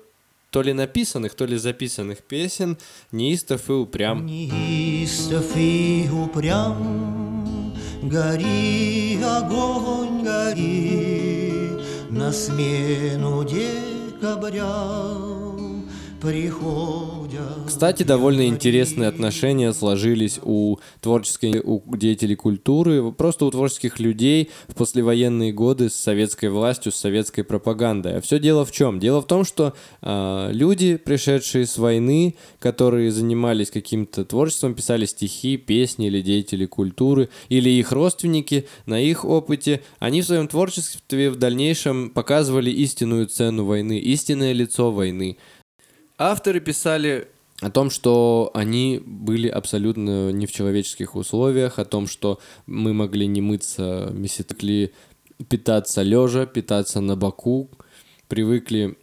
то 0.55 0.62
ли 0.62 0.73
написанных, 0.73 1.35
то 1.35 1.47
ли 1.47 1.57
записанных 1.57 2.23
песен 2.23 2.79
«Неистов 3.11 3.69
и 3.71 3.73
упрям». 3.73 4.25
Неистов 4.25 5.47
и 5.57 6.09
упрям, 6.12 7.75
гори, 8.05 9.19
огонь, 9.21 10.23
гори, 10.23 11.71
на 12.09 12.31
смену 12.31 13.43
декабря. 13.43 15.54
Кстати, 17.66 18.02
довольно 18.02 18.46
интересные 18.46 19.08
отношения 19.08 19.72
сложились 19.72 20.38
у 20.42 20.78
творческой, 21.00 21.60
у 21.62 21.82
деятелей 21.96 22.34
культуры, 22.34 23.12
просто 23.12 23.44
у 23.44 23.50
творческих 23.50 23.98
людей 23.98 24.50
в 24.68 24.74
послевоенные 24.74 25.52
годы 25.52 25.90
с 25.90 25.94
советской 25.94 26.50
властью, 26.50 26.92
с 26.92 26.96
советской 26.96 27.42
пропагандой. 27.42 28.18
А 28.18 28.20
все 28.20 28.38
дело 28.38 28.64
в 28.64 28.72
чем? 28.72 28.98
Дело 28.98 29.20
в 29.20 29.26
том, 29.26 29.44
что 29.44 29.74
э, 30.02 30.48
люди, 30.52 30.96
пришедшие 30.96 31.66
с 31.66 31.78
войны, 31.78 32.37
которые 32.58 33.10
занимались 33.10 33.70
каким-то 33.70 34.24
творчеством, 34.24 34.74
писали 34.74 35.06
стихи, 35.06 35.56
песни 35.56 36.06
или 36.06 36.22
деятели 36.22 36.66
культуры, 36.66 37.28
или 37.48 37.68
их 37.70 37.92
родственники 37.92 38.66
на 38.87 39.00
их 39.00 39.24
опыте, 39.24 39.82
они 39.98 40.22
в 40.22 40.26
своем 40.26 40.48
творчестве 40.48 41.30
в 41.30 41.37
дальнейшем 41.37 42.10
показывали 42.10 42.70
истинную 42.70 43.26
цену 43.26 43.64
войны, 43.64 43.98
истинное 43.98 44.52
лицо 44.52 44.90
войны. 44.90 45.38
Авторы 46.18 46.61
писали 46.61 47.29
о 47.61 47.70
том, 47.70 47.90
что 47.90 48.50
они 48.55 49.03
были 49.05 49.48
абсолютно 49.48 50.31
не 50.31 50.46
в 50.46 50.53
человеческих 50.53 51.16
условиях, 51.16 51.79
о 51.79 51.85
том, 51.85 52.07
что 52.07 52.40
мы 52.66 52.92
могли 52.92 53.27
не 53.27 53.40
мыться 53.40 54.11
месяцкли, 54.12 54.92
питаться 55.48 56.03
лежа, 56.03 56.46
питаться 56.46 57.00
на 57.00 57.16
боку, 57.16 57.68
привыкли 58.29 58.96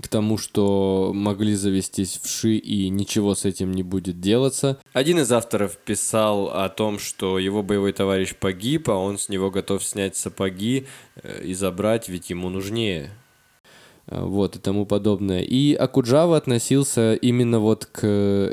к 0.00 0.08
тому, 0.08 0.38
что 0.38 1.12
могли 1.14 1.54
завестись 1.54 2.18
вши 2.22 2.56
и 2.56 2.88
ничего 2.88 3.34
с 3.34 3.44
этим 3.44 3.72
не 3.72 3.82
будет 3.82 4.20
делаться. 4.20 4.78
Один 4.92 5.20
из 5.20 5.30
авторов 5.30 5.76
писал 5.76 6.48
о 6.48 6.68
том, 6.68 6.98
что 6.98 7.38
его 7.38 7.62
боевой 7.62 7.92
товарищ 7.92 8.34
погиб, 8.34 8.88
а 8.90 8.94
он 8.94 9.18
с 9.18 9.28
него 9.28 9.50
готов 9.50 9.84
снять 9.84 10.16
сапоги 10.16 10.86
э, 11.22 11.44
и 11.44 11.54
забрать, 11.54 12.08
ведь 12.08 12.30
ему 12.30 12.48
нужнее. 12.48 13.12
Э, 14.06 14.24
вот 14.24 14.56
и 14.56 14.58
тому 14.58 14.86
подобное. 14.86 15.40
И 15.40 15.74
Акуджава 15.74 16.36
относился 16.36 17.14
именно 17.14 17.60
вот 17.60 17.86
к 17.86 18.06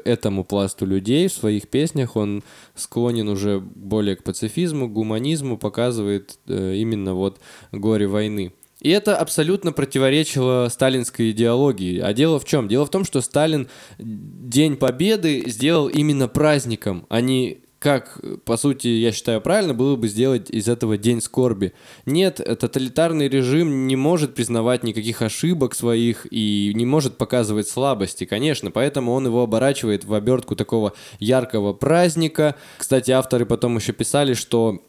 этому 0.06 0.44
пласту 0.44 0.86
людей 0.86 1.28
в 1.28 1.34
своих 1.34 1.68
песнях. 1.68 2.16
Он 2.16 2.44
склонен 2.76 3.28
уже 3.28 3.60
более 3.60 4.16
к 4.16 4.24
пацифизму, 4.24 4.88
гуманизму, 4.88 5.58
показывает 5.58 6.38
э, 6.48 6.76
именно 6.76 7.14
вот 7.14 7.40
горе 7.72 8.08
войны. 8.08 8.54
И 8.80 8.90
это 8.90 9.16
абсолютно 9.16 9.74
противоречило 9.74 10.68
сталинской 10.70 11.32
идеологии. 11.32 12.00
А 12.00 12.14
дело 12.14 12.40
в 12.40 12.46
чем? 12.46 12.68
Дело 12.68 12.88
в 12.88 12.90
том, 12.90 13.06
что 13.06 13.22
Сталин 13.22 13.68
День 14.00 14.76
Победы 14.76 15.44
сделал 15.46 15.88
именно 15.88 16.28
праздником, 16.28 17.06
а 17.10 17.22
не 17.22 17.60
как, 17.82 18.22
по 18.46 18.58
сути, 18.58 18.88
я 18.90 19.12
считаю 19.12 19.42
правильно, 19.42 19.74
было 19.74 19.96
бы 19.96 20.08
сделать 20.08 20.52
из 20.52 20.68
этого 20.68 21.00
день 21.00 21.20
скорби. 21.20 21.74
Нет, 22.06 22.36
тоталитарный 22.36 23.28
режим 23.28 23.88
не 23.88 23.96
может 23.96 24.36
признавать 24.36 24.84
никаких 24.84 25.24
ошибок 25.24 25.74
своих 25.74 26.28
и 26.30 26.74
не 26.76 26.86
может 26.86 27.18
показывать 27.18 27.68
слабости, 27.68 28.26
конечно, 28.26 28.70
поэтому 28.70 29.14
он 29.14 29.26
его 29.26 29.42
оборачивает 29.42 30.06
в 30.06 30.14
обертку 30.14 30.56
такого 30.56 30.94
яркого 31.20 31.74
праздника. 31.74 32.56
Кстати, 32.78 33.10
авторы 33.10 33.48
потом 33.48 33.78
еще 33.78 33.94
писали, 33.94 34.36
что 34.36 34.84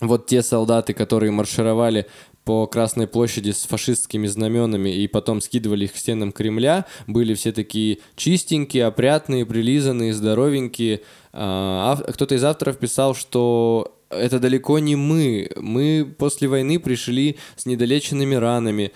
вот 0.00 0.26
те 0.26 0.42
солдаты, 0.42 0.92
которые 0.92 1.30
маршировали 1.30 2.06
по 2.44 2.66
Красной 2.66 3.06
площади 3.06 3.50
с 3.50 3.62
фашистскими 3.64 4.26
знаменами 4.26 4.90
и 4.90 5.06
потом 5.08 5.40
скидывали 5.40 5.84
их 5.84 5.92
к 5.92 5.96
стенам 5.96 6.32
Кремля, 6.32 6.86
были 7.06 7.34
все 7.34 7.52
такие 7.52 7.98
чистенькие, 8.16 8.86
опрятные, 8.86 9.46
прилизанные, 9.46 10.12
здоровенькие. 10.12 11.00
А, 11.32 11.96
кто-то 11.96 12.34
из 12.34 12.44
авторов 12.44 12.78
писал, 12.78 13.14
что 13.14 13.94
это 14.10 14.38
далеко 14.38 14.78
не 14.78 14.96
мы. 14.96 15.50
Мы 15.56 16.14
после 16.18 16.48
войны 16.48 16.78
пришли 16.78 17.36
с 17.56 17.66
недолеченными 17.66 18.34
ранами. 18.34 18.92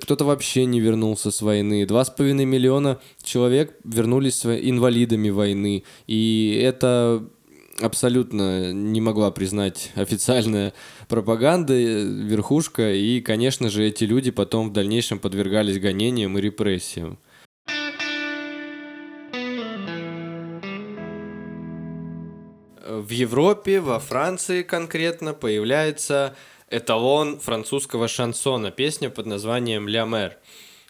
Кто-то 0.00 0.24
вообще 0.24 0.64
не 0.64 0.80
вернулся 0.80 1.30
с 1.30 1.42
войны. 1.42 1.86
Два 1.86 2.04
с 2.04 2.10
половиной 2.10 2.44
миллиона 2.44 3.00
человек 3.22 3.76
вернулись 3.84 4.44
инвалидами 4.44 5.30
войны. 5.30 5.84
И 6.06 6.60
это 6.62 7.28
абсолютно 7.80 8.72
не 8.72 9.00
могла 9.00 9.30
признать 9.30 9.92
официальная 9.94 10.72
пропаганда, 11.08 11.74
верхушка, 11.74 12.92
и, 12.92 13.20
конечно 13.20 13.70
же, 13.70 13.84
эти 13.84 14.04
люди 14.04 14.30
потом 14.30 14.70
в 14.70 14.72
дальнейшем 14.72 15.18
подвергались 15.18 15.78
гонениям 15.78 16.36
и 16.38 16.40
репрессиям. 16.40 17.18
В 22.86 23.10
Европе, 23.10 23.80
во 23.80 24.00
Франции 24.00 24.62
конкретно, 24.62 25.34
появляется 25.34 26.34
эталон 26.70 27.38
французского 27.38 28.08
шансона, 28.08 28.70
песня 28.70 29.10
под 29.10 29.26
названием 29.26 29.88
«Ля 29.88 30.04
Мэр». 30.04 30.36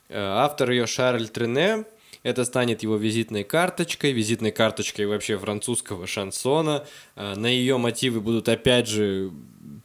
Э, 0.09 0.19
Автор 0.19 0.71
ее 0.71 0.87
Шарль 0.87 1.29
Трене. 1.29 1.85
Это 2.23 2.45
станет 2.45 2.83
его 2.83 2.97
визитной 2.97 3.45
карточкой, 3.45 4.13
визитной 4.13 4.51
карточкой 4.51 5.07
вообще 5.07 5.39
французского 5.39 6.07
шансона. 6.07 6.85
Э, 7.17 7.35
На 7.37 7.47
ее 7.47 7.79
мотивы 7.79 8.21
будут 8.21 8.49
опять 8.49 8.89
же 8.89 9.31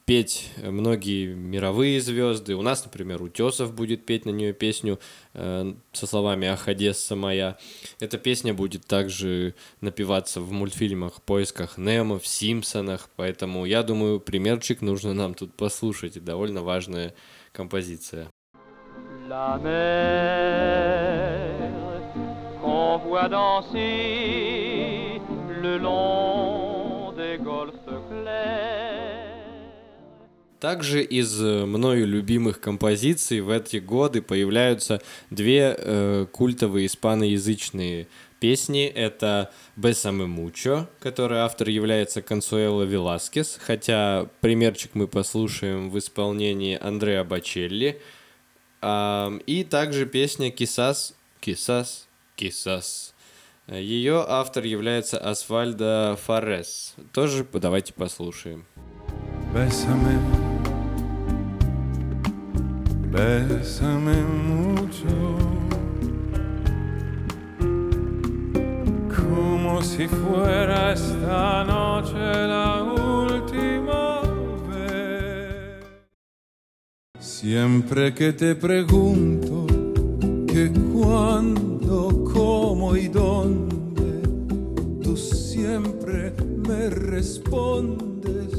петь 0.06 0.50
многие 0.58 1.34
мировые 1.34 2.02
звезды. 2.02 2.56
У 2.56 2.62
нас, 2.62 2.84
например, 2.84 3.22
Утесов 3.22 3.74
будет 3.74 4.06
петь 4.06 4.26
на 4.26 4.32
нее 4.32 4.54
песню 4.54 5.00
э, 5.34 5.74
со 5.94 6.08
словами 6.08 6.48
«Ах, 6.48 6.68
Одесса 6.68 7.16
моя». 7.16 7.58
Эта 8.00 8.18
песня 8.18 8.54
будет 8.54 8.86
также 8.86 9.56
напеваться 9.82 10.42
в 10.42 10.52
мультфильмах 10.52 11.22
«Поисках 11.22 11.78
Немо», 11.78 12.20
в 12.20 12.28
«Симпсонах», 12.28 13.10
поэтому 13.16 13.66
я 13.66 13.84
думаю, 13.84 14.20
примерчик 14.20 14.82
нужно 14.82 15.14
нам 15.14 15.34
тут 15.34 15.54
послушать. 15.54 16.24
Довольно 16.24 16.62
важная 16.62 17.14
композиция. 17.52 18.30
La 19.30 19.58
mer 19.58 21.33
voit 23.04 23.30
danser 23.30 25.22
le 25.62 25.78
long 25.78 27.14
des 27.16 27.38
golfes 27.38 27.94
clairs. 28.10 29.34
Также 30.60 31.04
из 31.04 31.42
э, 31.42 31.66
мною 31.66 32.08
любимых 32.08 32.62
композиций 32.62 33.42
в 33.42 33.50
эти 33.50 33.78
годы 33.78 34.22
появляются 34.22 35.02
две 35.30 35.76
э, 35.78 36.26
культовые 36.32 36.86
испаноязычные 36.86 38.08
песни. 38.40 38.86
Это 38.86 39.52
«Бесаме 39.76 40.26
Мучо», 40.26 40.88
которой 41.02 41.40
автор 41.40 41.68
является 41.68 42.22
Консуэло 42.22 42.84
Веласкес, 42.84 43.60
хотя 43.62 44.28
примерчик 44.40 44.92
мы 44.94 45.10
послушаем 45.10 45.90
в 45.90 45.98
исполнении 45.98 46.78
Андреа 46.82 47.26
Бачелли. 47.26 48.00
Ам, 48.82 49.40
и 49.40 49.66
также 49.66 50.06
песня 50.06 50.50
«Кисас, 50.50 51.14
Кисас, 51.42 52.08
Кисас». 52.36 53.14
Ее 53.68 54.26
автор 54.28 54.66
является 54.66 55.18
Асфальдо 55.18 56.18
Фарес. 56.26 56.96
Тоже 57.14 57.48
давайте 57.54 57.94
послушаем. 57.94 58.66
Bésame, 59.54 60.18
bésame 63.12 64.18
mucho, 64.50 65.14
como 69.16 69.82
si 69.84 70.08
fuera 70.08 70.94
esta 70.94 71.64
noche 71.66 72.48
la 72.48 72.82
última 72.82 74.22
vez. 74.68 75.86
Siempre 77.20 78.12
que 78.16 78.34
te 78.34 78.56
pregunto 78.56 79.53
que 80.54 80.72
cuándo, 80.94 82.24
cómo 82.32 82.96
y 82.96 83.08
dónde, 83.08 84.22
tú 85.04 85.18
siempre 85.18 86.32
me 86.68 86.92
respondes, 86.92 88.54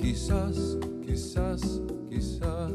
quizás, 0.00 0.56
quizás, 1.06 1.62
quizás. 2.10 2.72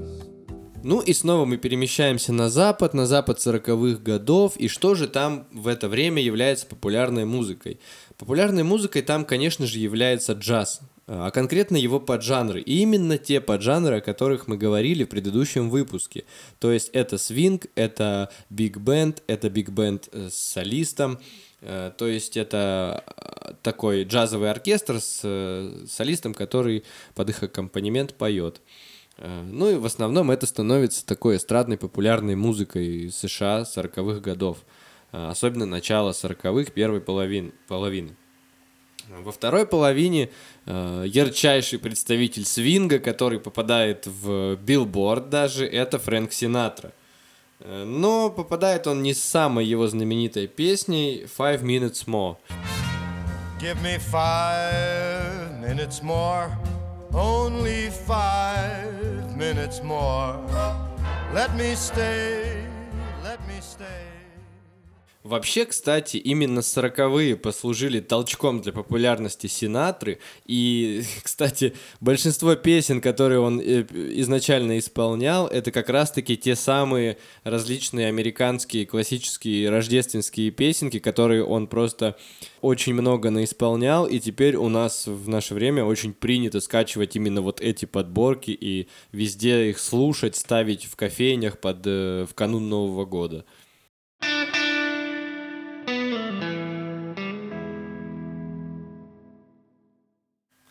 Ну 0.82 1.02
и 1.02 1.12
снова 1.12 1.44
мы 1.44 1.58
перемещаемся 1.58 2.32
на 2.32 2.50
запад, 2.50 2.94
на 2.94 3.06
запад 3.06 3.40
40-х 3.40 4.02
годов. 4.02 4.56
И 4.56 4.70
что 4.70 4.96
же 4.96 5.10
там 5.10 5.46
в 5.52 5.68
это 5.68 5.90
время 5.90 6.22
является 6.22 6.68
популярной 6.68 7.26
музыкой? 7.26 7.82
Популярной 8.18 8.64
музыкой 8.64 9.02
там, 9.02 9.26
конечно 9.26 9.68
же, 9.68 9.80
является 9.80 10.32
джаз, 10.32 10.80
а 11.08 11.32
конкретно 11.32 11.78
его 11.78 12.00
поджанры. 12.00 12.62
И 12.62 12.82
именно 12.82 13.18
те 13.18 13.42
поджанры, 13.42 13.98
о 13.98 14.02
которых 14.02 14.48
мы 14.48 14.58
говорили 14.58 15.04
в 15.04 15.10
предыдущем 15.10 15.70
выпуске. 15.70 16.26
То 16.60 16.72
есть 16.72 16.90
это 16.94 17.18
свинг, 17.18 17.68
это 17.76 18.30
биг-бенд, 18.50 19.24
это 19.28 19.50
биг-бенд 19.50 20.10
э, 20.12 20.30
с 20.30 20.36
солистом, 20.36 21.20
Э, 21.62 21.92
То 21.98 22.08
есть 22.08 22.38
это 22.38 23.04
э, 23.06 23.54
такой 23.64 24.04
джазовый 24.04 24.52
оркестр 24.52 25.00
с 25.00 25.86
солистом, 25.90 26.34
который 26.34 26.84
под 27.16 27.30
их 27.30 27.44
аккомпанемент 27.44 28.14
поет. 28.14 28.62
Ну 29.20 29.72
и 29.72 29.76
в 29.76 29.86
основном 29.88 30.30
это 30.30 30.46
становится 30.46 31.04
такой 31.04 31.38
эстрадной 31.38 31.80
популярной 31.80 32.36
музыкой 32.36 33.10
США 33.12 33.62
40-х 33.62 34.20
годов. 34.20 34.60
Особенно 35.12 35.66
начало 35.66 36.12
40-х, 36.12 36.72
первой 36.72 37.02
половин, 37.02 37.52
половины. 37.68 38.16
Во 39.10 39.32
второй 39.32 39.66
половине 39.66 40.30
э, 40.66 41.06
ярчайший 41.08 41.80
представитель 41.80 42.46
свинга, 42.46 43.00
который 43.00 43.40
попадает 43.40 44.06
в 44.06 44.56
билборд 44.58 45.30
даже, 45.30 45.66
это 45.66 45.98
Фрэнк 45.98 46.34
Синатра. 46.34 46.92
Э, 47.60 47.86
Но 47.86 48.30
попадает 48.30 48.86
он 48.86 49.02
не 49.04 49.14
с 49.14 49.24
самой 49.24 49.66
его 49.66 49.88
знаменитой 49.88 50.48
песней 50.48 51.26
«Five 51.38 51.62
Minutes 51.62 52.06
More». 52.06 52.38
Give 53.60 53.82
me 53.82 53.98
five 53.98 55.60
minutes 55.60 56.04
more, 56.04 56.48
only 57.12 57.90
five 58.06 59.36
minutes 59.36 59.82
more. 59.82 60.38
Let 61.34 61.56
me 61.56 61.74
stay, 61.74 62.68
let 63.24 63.40
me 63.48 63.60
stay. 63.60 64.07
Вообще, 65.28 65.66
кстати, 65.66 66.16
именно 66.16 66.62
сороковые 66.62 67.36
послужили 67.36 68.00
толчком 68.00 68.62
для 68.62 68.72
популярности 68.72 69.48
Синатры. 69.48 70.20
И, 70.46 71.04
кстати, 71.22 71.74
большинство 72.00 72.56
песен, 72.56 73.02
которые 73.02 73.42
он 73.42 73.60
э, 73.60 73.86
изначально 74.22 74.80
исполнял, 74.80 75.48
это 75.48 75.72
как 75.72 75.90
раз-таки 75.90 76.38
те 76.38 76.56
самые 76.56 77.18
различные 77.44 78.08
американские 78.08 78.86
классические 78.86 79.70
рождественские 79.70 80.50
песенки, 80.52 81.00
которые 81.00 81.44
он 81.44 81.68
просто 81.68 82.16
очень 82.62 82.94
много 82.94 83.30
наисполнял. 83.30 84.08
И 84.08 84.22
теперь 84.22 84.56
у 84.56 84.70
нас 84.70 85.08
в 85.08 85.28
наше 85.28 85.56
время 85.56 85.84
очень 85.84 86.14
принято 86.14 86.62
скачивать 86.62 87.18
именно 87.18 87.42
вот 87.42 87.60
эти 87.60 87.84
подборки 87.84 88.52
и 88.52 88.88
везде 89.12 89.72
их 89.72 89.80
слушать, 89.80 90.38
ставить 90.38 90.86
в 90.86 90.96
кофейнях 90.96 91.60
под, 91.60 91.86
э, 91.86 92.26
в 92.30 92.34
канун 92.34 92.70
Нового 92.70 93.04
года. 93.04 93.44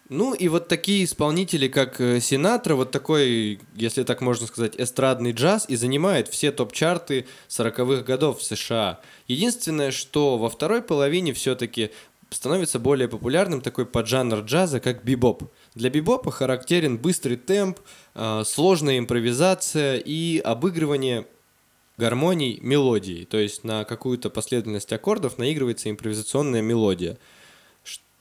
Ну 0.08 0.34
и 0.34 0.46
вот 0.46 0.68
такие 0.68 1.04
исполнители, 1.04 1.66
как 1.66 2.00
э, 2.00 2.20
Синатра, 2.20 2.76
вот 2.76 2.92
такой, 2.92 3.58
если 3.74 4.04
так 4.04 4.20
можно 4.20 4.46
сказать, 4.46 4.74
эстрадный 4.78 5.32
джаз 5.32 5.66
и 5.68 5.74
занимает 5.74 6.28
все 6.28 6.52
топ-чарты 6.52 7.26
40-х 7.48 8.02
годов 8.04 8.38
в 8.38 8.44
США. 8.44 9.00
Единственное, 9.26 9.90
что 9.90 10.38
во 10.38 10.48
второй 10.48 10.80
половине 10.82 11.32
все-таки 11.32 11.90
становится 12.30 12.78
более 12.78 13.08
популярным 13.08 13.60
такой 13.60 13.84
поджанр 13.84 14.40
джаза, 14.40 14.78
как 14.78 15.02
бибоп. 15.02 15.44
Для 15.74 15.90
бибопа 15.90 16.30
характерен 16.30 16.98
быстрый 16.98 17.36
темп, 17.36 17.80
э, 18.14 18.44
сложная 18.46 18.98
импровизация 18.98 19.96
и 19.96 20.38
обыгрывание 20.38 21.26
гармоний 21.96 22.60
мелодией. 22.62 23.24
То 23.24 23.38
есть 23.38 23.64
на 23.64 23.84
какую-то 23.84 24.30
последовательность 24.30 24.92
аккордов 24.92 25.38
наигрывается 25.38 25.90
импровизационная 25.90 26.62
мелодия 26.62 27.18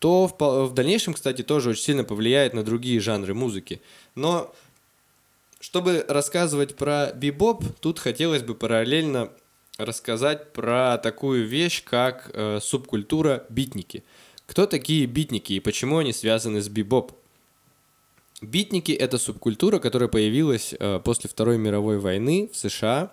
что 0.06 0.28
в, 0.28 0.68
в 0.68 0.74
дальнейшем, 0.76 1.16
кстати, 1.16 1.42
тоже 1.42 1.72
очень 1.72 1.82
сильно 1.82 2.04
повлияет 2.04 2.54
на 2.54 2.62
другие 2.64 3.00
жанры 3.00 3.34
музыки. 3.34 3.82
Но 4.14 4.54
чтобы 5.60 6.06
рассказывать 6.08 6.76
про 6.76 7.12
бибоп, 7.12 7.64
тут 7.82 7.98
хотелось 7.98 8.44
бы 8.44 8.54
параллельно 8.54 9.32
рассказать 9.80 10.54
про 10.54 11.00
такую 11.00 11.48
вещь, 11.48 11.84
как 11.84 12.30
э, 12.34 12.60
субкультура 12.62 13.48
битники. 13.50 14.04
Кто 14.46 14.68
такие 14.68 15.08
битники 15.08 15.54
и 15.54 15.60
почему 15.60 15.98
они 15.98 16.14
связаны 16.14 16.62
с 16.62 16.70
бибоп? 16.70 17.14
Битники— 18.42 18.92
это 19.06 19.18
субкультура, 19.18 19.80
которая 19.80 20.08
появилась 20.08 20.76
э, 20.78 21.00
после 21.04 21.32
Второй 21.32 21.58
мировой 21.58 21.98
войны 21.98 22.48
в 22.54 22.56
США. 22.56 23.12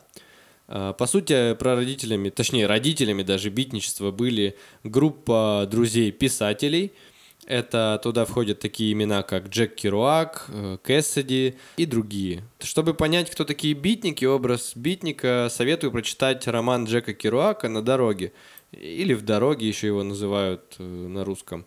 Э, 0.68 0.94
По 0.96 1.06
сути, 1.06 1.54
прародителями, 1.54 2.30
точнее, 2.30 2.66
родителями 2.66 3.22
даже 3.22 3.50
битничества 3.50 4.10
были 4.10 4.56
группа 4.84 5.66
друзей-писателей. 5.70 6.92
Это 7.46 7.98
туда 8.02 8.24
входят 8.24 8.60
такие 8.60 8.92
имена, 8.92 9.24
как 9.24 9.48
Джек 9.48 9.74
Керуак, 9.74 10.46
э, 10.48 10.78
Кэссиди 10.82 11.56
и 11.76 11.86
другие. 11.86 12.44
Чтобы 12.60 12.94
понять, 12.94 13.30
кто 13.30 13.44
такие 13.44 13.74
битники, 13.74 14.24
образ 14.24 14.72
битника, 14.76 15.48
советую 15.50 15.90
прочитать 15.90 16.46
роман 16.46 16.84
Джека 16.84 17.14
Керуака 17.14 17.68
«На 17.68 17.82
дороге». 17.82 18.32
Или 18.70 19.12
«В 19.14 19.22
дороге» 19.22 19.66
еще 19.66 19.88
его 19.88 20.04
называют 20.04 20.76
э, 20.78 20.82
на 20.84 21.24
русском. 21.24 21.66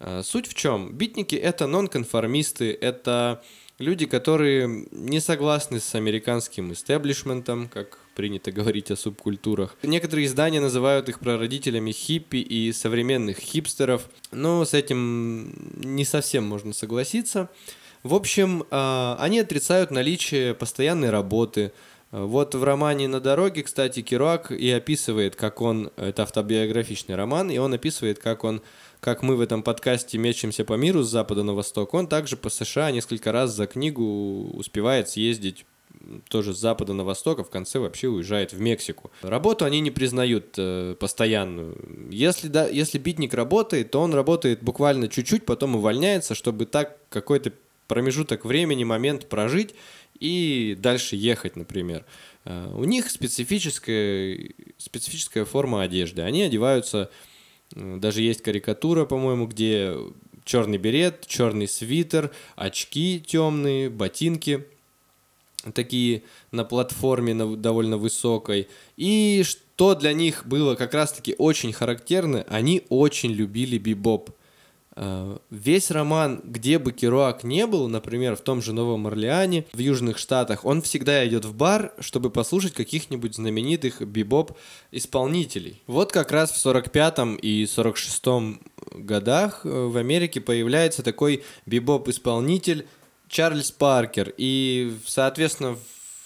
Э, 0.00 0.22
Суть 0.22 0.46
в 0.48 0.54
чем? 0.54 0.92
Битники— 0.92 1.34
это 1.36 1.66
нонконформисты, 1.66 2.76
это 2.78 3.42
люди, 3.78 4.04
которые 4.04 4.86
не 4.90 5.20
согласны 5.20 5.80
с 5.80 5.94
американским 5.94 6.72
истеблишментом, 6.72 7.68
как 7.68 7.98
принято 8.16 8.50
говорить 8.50 8.90
о 8.90 8.96
субкультурах. 8.96 9.76
Некоторые 9.84 10.26
издания 10.26 10.60
называют 10.60 11.08
их 11.08 11.20
прародителями 11.20 11.92
хиппи 11.92 12.38
и 12.38 12.72
современных 12.72 13.38
хипстеров, 13.38 14.08
но 14.32 14.64
с 14.64 14.74
этим 14.74 15.52
не 15.76 16.04
совсем 16.04 16.44
можно 16.44 16.72
согласиться. 16.72 17.48
В 18.02 18.14
общем, 18.14 18.64
а, 18.70 19.16
они 19.20 19.38
отрицают 19.38 19.90
наличие 19.90 20.54
постоянной 20.54 21.10
работы, 21.10 21.72
Вот 22.12 22.54
в 22.54 22.62
романе 22.62 23.08
«На 23.08 23.20
дороге», 23.20 23.62
кстати, 23.62 24.00
Керуак 24.00 24.52
и 24.52 24.70
описывает, 24.70 25.34
как 25.34 25.60
он, 25.60 25.90
это 25.96 26.22
автобиографичный 26.22 27.16
роман, 27.16 27.50
и 27.50 27.58
он 27.58 27.74
описывает, 27.74 28.20
как 28.20 28.44
он, 28.44 28.62
как 29.00 29.22
мы 29.22 29.34
в 29.36 29.40
этом 29.40 29.62
подкасте 29.62 30.16
мечемся 30.16 30.64
по 30.64 30.74
миру 30.74 31.02
с 31.02 31.10
запада 31.10 31.42
на 31.42 31.52
восток, 31.52 31.94
он 31.94 32.06
также 32.06 32.36
по 32.36 32.48
США 32.48 32.92
несколько 32.92 33.32
раз 33.32 33.50
за 33.50 33.66
книгу 33.66 34.50
успевает 34.54 35.08
съездить 35.08 35.66
тоже 36.28 36.54
с 36.54 36.58
запада 36.58 36.92
на 36.92 37.04
восток, 37.04 37.40
а 37.40 37.44
в 37.44 37.50
конце 37.50 37.78
вообще 37.78 38.08
уезжает 38.08 38.52
в 38.52 38.60
Мексику. 38.60 39.10
Работу 39.22 39.64
они 39.64 39.80
не 39.80 39.90
признают 39.90 40.54
э, 40.56 40.96
постоянную. 40.98 41.76
Если, 42.10 42.48
да, 42.48 42.66
если 42.66 42.98
битник 42.98 43.34
работает, 43.34 43.90
то 43.90 44.00
он 44.00 44.14
работает 44.14 44.62
буквально 44.62 45.08
чуть-чуть, 45.08 45.44
потом 45.44 45.76
увольняется, 45.76 46.34
чтобы 46.34 46.66
так 46.66 46.98
какой-то 47.08 47.52
промежуток 47.88 48.44
времени, 48.44 48.84
момент 48.84 49.28
прожить 49.28 49.74
и 50.18 50.76
дальше 50.78 51.16
ехать, 51.16 51.56
например. 51.56 52.04
Э, 52.44 52.70
У 52.74 52.84
них 52.84 53.10
специфическая, 53.10 54.50
специфическая 54.78 55.44
форма 55.44 55.82
одежды. 55.82 56.22
Они 56.22 56.42
одеваются, 56.42 57.10
э, 57.74 57.96
даже 57.98 58.22
есть 58.22 58.42
карикатура, 58.42 59.04
по-моему, 59.04 59.46
где 59.46 59.94
черный 60.44 60.78
берет, 60.78 61.26
черный 61.26 61.68
свитер, 61.68 62.30
очки 62.54 63.22
темные, 63.26 63.90
ботинки 63.90 64.64
такие 65.72 66.22
на 66.50 66.64
платформе 66.64 67.34
на 67.34 67.56
довольно 67.56 67.96
высокой. 67.98 68.68
И 68.96 69.42
что 69.44 69.94
для 69.94 70.12
них 70.12 70.46
было 70.46 70.74
как 70.74 70.94
раз-таки 70.94 71.34
очень 71.38 71.72
характерно, 71.72 72.44
они 72.48 72.84
очень 72.88 73.32
любили 73.32 73.78
бибоп. 73.78 74.30
Э, 74.96 75.36
Весь 75.50 75.90
роман, 75.90 76.40
где 76.42 76.78
бы 76.78 76.92
Керуак 76.92 77.44
не 77.44 77.66
был, 77.66 77.88
например, 77.88 78.34
в 78.36 78.40
том 78.40 78.62
же 78.62 78.72
Новом 78.72 79.06
Орлеане, 79.06 79.66
в 79.74 79.78
Южных 79.78 80.16
Штатах, 80.16 80.64
он 80.64 80.80
всегда 80.80 81.26
идет 81.28 81.44
в 81.44 81.54
бар, 81.54 81.92
чтобы 82.00 82.30
послушать 82.30 82.72
каких-нибудь 82.72 83.34
знаменитых 83.34 84.00
бибоп-исполнителей. 84.00 85.82
Вот 85.86 86.12
как 86.12 86.32
раз 86.32 86.50
в 86.50 86.66
45-м 86.66 87.36
и 87.36 87.64
46-м 87.64 88.60
годах 88.92 89.60
э, 89.64 89.68
в 89.68 89.96
Америке 89.98 90.40
появляется 90.40 91.02
такой 91.02 91.44
бибоп-исполнитель 91.66 92.86
Чарльз 93.28 93.70
Паркер. 93.70 94.32
И, 94.36 94.96
соответственно, 95.06 95.76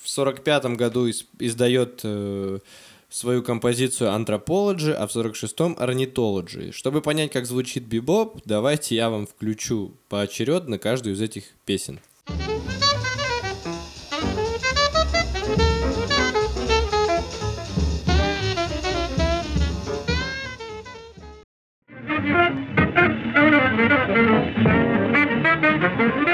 в 0.03 0.07
45-м 0.07 0.77
году 0.77 1.09
ис- 1.09 1.27
издает 1.39 2.01
э, 2.05 2.59
свою 3.09 3.43
композицию 3.43 4.11
Anthropology, 4.11 4.93
а 4.93 5.07
в 5.07 5.15
46-м 5.15 5.75
Ornithology. 5.75 6.73
Чтобы 6.73 7.03
понять, 7.03 7.33
как 7.33 7.47
звучит 7.47 7.85
бибоп, 7.85 8.41
давайте 8.45 8.95
я 8.95 9.11
вам 9.11 9.27
включу 9.27 9.95
поочередно 10.09 10.79
каждую 10.79 11.15
из 11.15 11.21
этих 11.21 11.45
песен. 11.65 12.01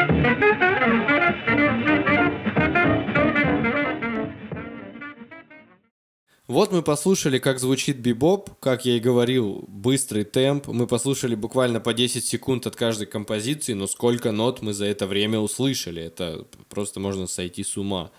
Вот 6.49 6.71
мы 6.71 6.83
послушали, 6.83 7.39
как 7.39 7.59
звучит 7.59 7.99
бибоп, 7.99 8.51
как 8.61 8.85
я 8.85 8.97
и 8.97 9.01
говорил, 9.01 9.65
быстрый 9.67 10.23
темп. 10.23 10.69
Мы 10.69 10.87
послушали 10.87 11.35
буквально 11.35 11.81
по 11.81 11.93
10 11.93 12.25
секунд 12.25 12.69
от 12.69 12.77
каждой 12.77 13.09
композиции, 13.09 13.73
но 13.73 13.89
сколько 13.89 14.31
нот 14.31 14.63
мы 14.63 14.73
за 14.73 14.85
это 14.87 15.09
время 15.09 15.41
услышали. 15.41 16.03
Это 16.03 16.47
просто 16.69 17.01
можно 17.01 17.27
сойти 17.27 17.65
с 17.65 17.77
ума. 17.77 18.13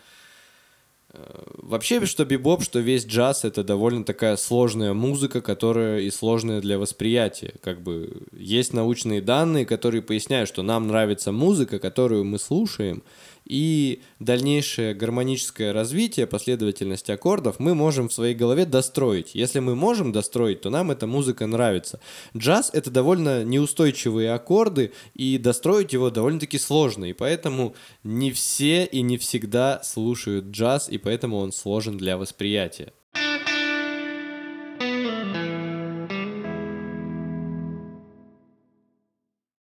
Э, 1.14 1.44
Вообще, 1.56 2.06
что 2.06 2.26
бибоп, 2.26 2.64
что 2.64 2.80
весь 2.80 3.06
джаз, 3.06 3.46
это 3.46 3.64
довольно 3.64 4.04
такая 4.04 4.36
сложная 4.36 4.94
музыка, 4.94 5.42
которая 5.42 6.02
и 6.02 6.12
сложная 6.12 6.60
для 6.60 6.78
восприятия. 6.78 7.54
Как 7.64 7.82
бы 7.82 8.24
есть 8.34 8.74
научные 8.74 9.22
данные, 9.22 9.66
которые 9.66 10.02
поясняют, 10.02 10.50
что 10.50 10.64
нам 10.64 10.88
нравится 10.88 11.32
музыка, 11.32 11.80
которую 11.80 12.26
мы 12.26 12.40
слушаем, 12.40 13.04
и 13.48 14.02
дальнейшее 14.20 14.94
гармоническое 14.94 15.74
развитие, 15.74 16.28
последовательность 16.28 17.10
аккордов 17.10 17.60
мы 17.60 17.76
можем 17.76 18.10
в 18.10 18.14
своей 18.14 18.36
голове 18.36 18.66
достроить. 18.66 19.36
Если 19.36 19.60
мы 19.60 19.76
можем 19.76 20.12
достроить, 20.12 20.62
то 20.62 20.70
нам 20.70 20.92
эта 20.92 21.08
музыка 21.08 21.48
нравится. 21.48 22.00
Джаз— 22.36 22.70
это 22.74 22.92
довольно 22.92 23.44
неустойчивые 23.44 24.34
аккорды, 24.34 24.92
и 25.14 25.38
достроить 25.38 25.94
его 25.94 26.10
довольно-таки 26.10 26.60
сложно, 26.60 27.06
и 27.06 27.14
поэтому 27.14 27.76
не 28.04 28.32
все 28.32 28.86
и 28.86 29.02
не 29.02 29.18
всегда 29.18 29.82
слушают 29.84 30.46
джаз, 30.46 30.90
и 30.90 30.98
поэтому 30.98 31.38
он 31.38 31.52
сложен 31.52 31.98
для 31.98 32.18
восприятия. 32.18 32.94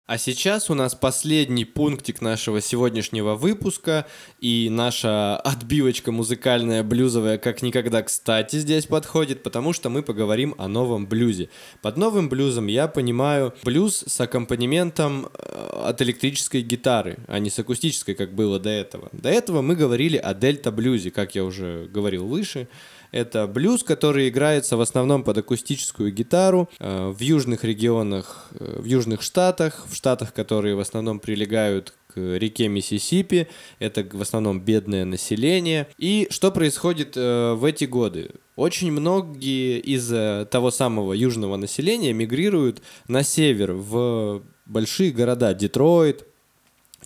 А 0.07 0.18
сейчас 0.18 0.70
у 0.70 0.74
нас 0.74 0.94
последний 0.94 1.64
пунктик 1.64 2.20
нашего 2.20 2.61
сегодняшнего 2.61 3.34
выпуска, 3.34 4.07
и 4.38 4.68
наша 4.70 5.36
отбивочка 5.36 6.12
музыкальная, 6.12 6.84
блюзовая, 6.84 7.38
как 7.38 7.61
никогда 7.61 8.04
кстати 8.04 8.61
здесь 8.61 8.86
подходит, 8.86 9.42
потому 9.42 9.72
что 9.72 9.90
мы 9.90 10.04
поговорим 10.04 10.54
о 10.59 10.68
новом 10.68 11.09
блюзе. 11.09 11.48
Под 11.82 11.96
новым 11.96 12.28
блюзом 12.28 12.68
я 12.68 12.86
понимаю 12.86 13.52
блюз 13.64 14.04
с 14.07 14.20
аккомпанементом 14.20 15.26
э, 15.26 15.82
от 15.86 16.00
электрической 16.00 16.62
гитары, 16.62 17.18
а 17.26 17.40
не 17.40 17.50
с 17.50 17.59
акустической, 17.59 18.14
как 18.14 18.32
было 18.32 18.61
до 18.61 18.70
этого. 18.70 19.09
До 19.11 19.28
этого 19.28 19.61
мы 19.61 19.74
говорили 19.74 20.18
о 20.18 20.34
дельта-блюзе, 20.34 21.11
как 21.11 21.34
я 21.34 21.44
уже 21.44 21.88
говорил 21.92 22.28
выше. 22.28 22.68
Это 23.12 23.46
блюз, 23.46 23.82
который 23.82 24.28
играется 24.28 24.76
в 24.76 24.80
основном 24.80 25.22
под 25.24 25.38
акустическую 25.38 26.12
гитару 26.12 26.68
э, 26.78 27.09
в 27.09 27.20
южных 27.20 27.64
регионах, 27.64 28.48
э, 28.59 28.80
в 28.80 28.84
южных 28.84 29.22
штатах, 29.22 29.86
в 29.88 29.94
штатах, 29.94 30.32
которые 30.32 30.74
в 30.74 30.80
основном 30.80 31.20
прилегают 31.20 31.94
к 32.09 32.18
реке 32.18 32.68
Миссисипи. 32.68 33.48
Это 33.78 34.07
в 34.11 34.22
основном 34.22 34.61
бедное 34.61 35.04
население. 35.04 35.88
И 35.98 36.28
что 36.30 36.50
происходит 36.50 37.16
э, 37.16 37.54
в 37.54 37.64
эти 37.64 37.84
годы? 37.84 38.30
Очень 38.57 38.90
многие 38.90 39.78
из 39.80 40.09
того 40.48 40.70
самого 40.70 41.12
южного 41.12 41.57
населения 41.57 42.14
мигрируют 42.14 42.80
на 43.07 43.22
север, 43.22 43.72
в 43.72 44.42
большие 44.64 45.12
города. 45.12 45.52
Детройт, 45.54 46.24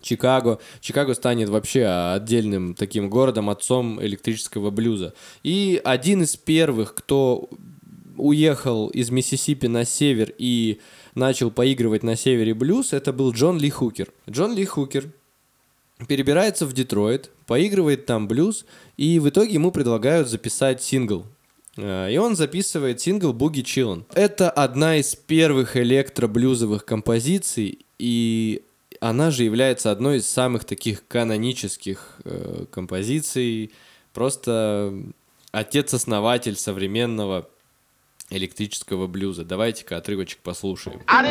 Чикаго. 0.03 0.59
Чикаго 0.81 1.15
станет 1.15 1.49
вообще 1.49 1.87
отдельным 1.87 2.75
таким 2.75 3.11
городом, 3.11 3.51
отцом 3.51 4.03
электрического 4.03 4.71
блюза. 4.71 5.15
И 5.43 5.81
один 5.85 6.23
из 6.23 6.37
первых, 6.37 6.95
кто 6.95 7.49
уехал 8.17 8.89
из 8.89 9.11
Миссисипи 9.11 9.67
на 9.67 9.85
север 9.85 10.33
и 10.39 10.81
начал 11.15 11.51
поигрывать 11.51 12.03
на 12.03 12.17
севере 12.17 12.55
блюз, 12.55 12.93
это 12.93 13.13
был 13.13 13.33
Джон 13.33 13.59
Ли 13.59 13.71
Хукер. 13.71 14.09
Джон 14.29 14.55
Ли 14.55 14.65
Хукер 14.65 15.11
перебирается 16.07 16.67
в 16.67 16.73
Детройт, 16.73 17.31
поигрывает 17.47 18.07
там 18.07 18.29
блюз, 18.29 18.65
и 18.97 19.19
в 19.19 19.29
итоге 19.29 19.55
ему 19.55 19.71
предлагают 19.71 20.29
записать 20.29 20.83
сингл. 20.83 21.27
Э, 21.77 22.13
И 22.13 22.17
он 22.17 22.37
записывает 22.37 23.01
сингл 23.01 23.33
«Boogie 23.33 23.63
Chillen». 23.63 24.05
Это 24.15 24.51
одна 24.51 24.97
из 24.97 25.15
первых 25.15 25.77
электроблюзовых 25.77 26.85
композиций, 26.85 27.81
и 27.99 28.63
она 29.01 29.31
же 29.31 29.45
является 29.45 29.91
одной 29.91 30.19
из 30.19 30.31
самых 30.31 30.65
таких 30.65 31.07
канонических 31.09 32.21
э, 32.25 32.67
композиций. 32.71 33.73
Просто 34.13 34.93
отец-основатель 35.53 36.57
современного 36.57 37.49
электрического 38.29 39.07
блюза. 39.07 39.45
Давайте-ка 39.45 39.97
отрывочек 39.97 40.41
послушаем. 40.41 41.01
I 41.09 41.23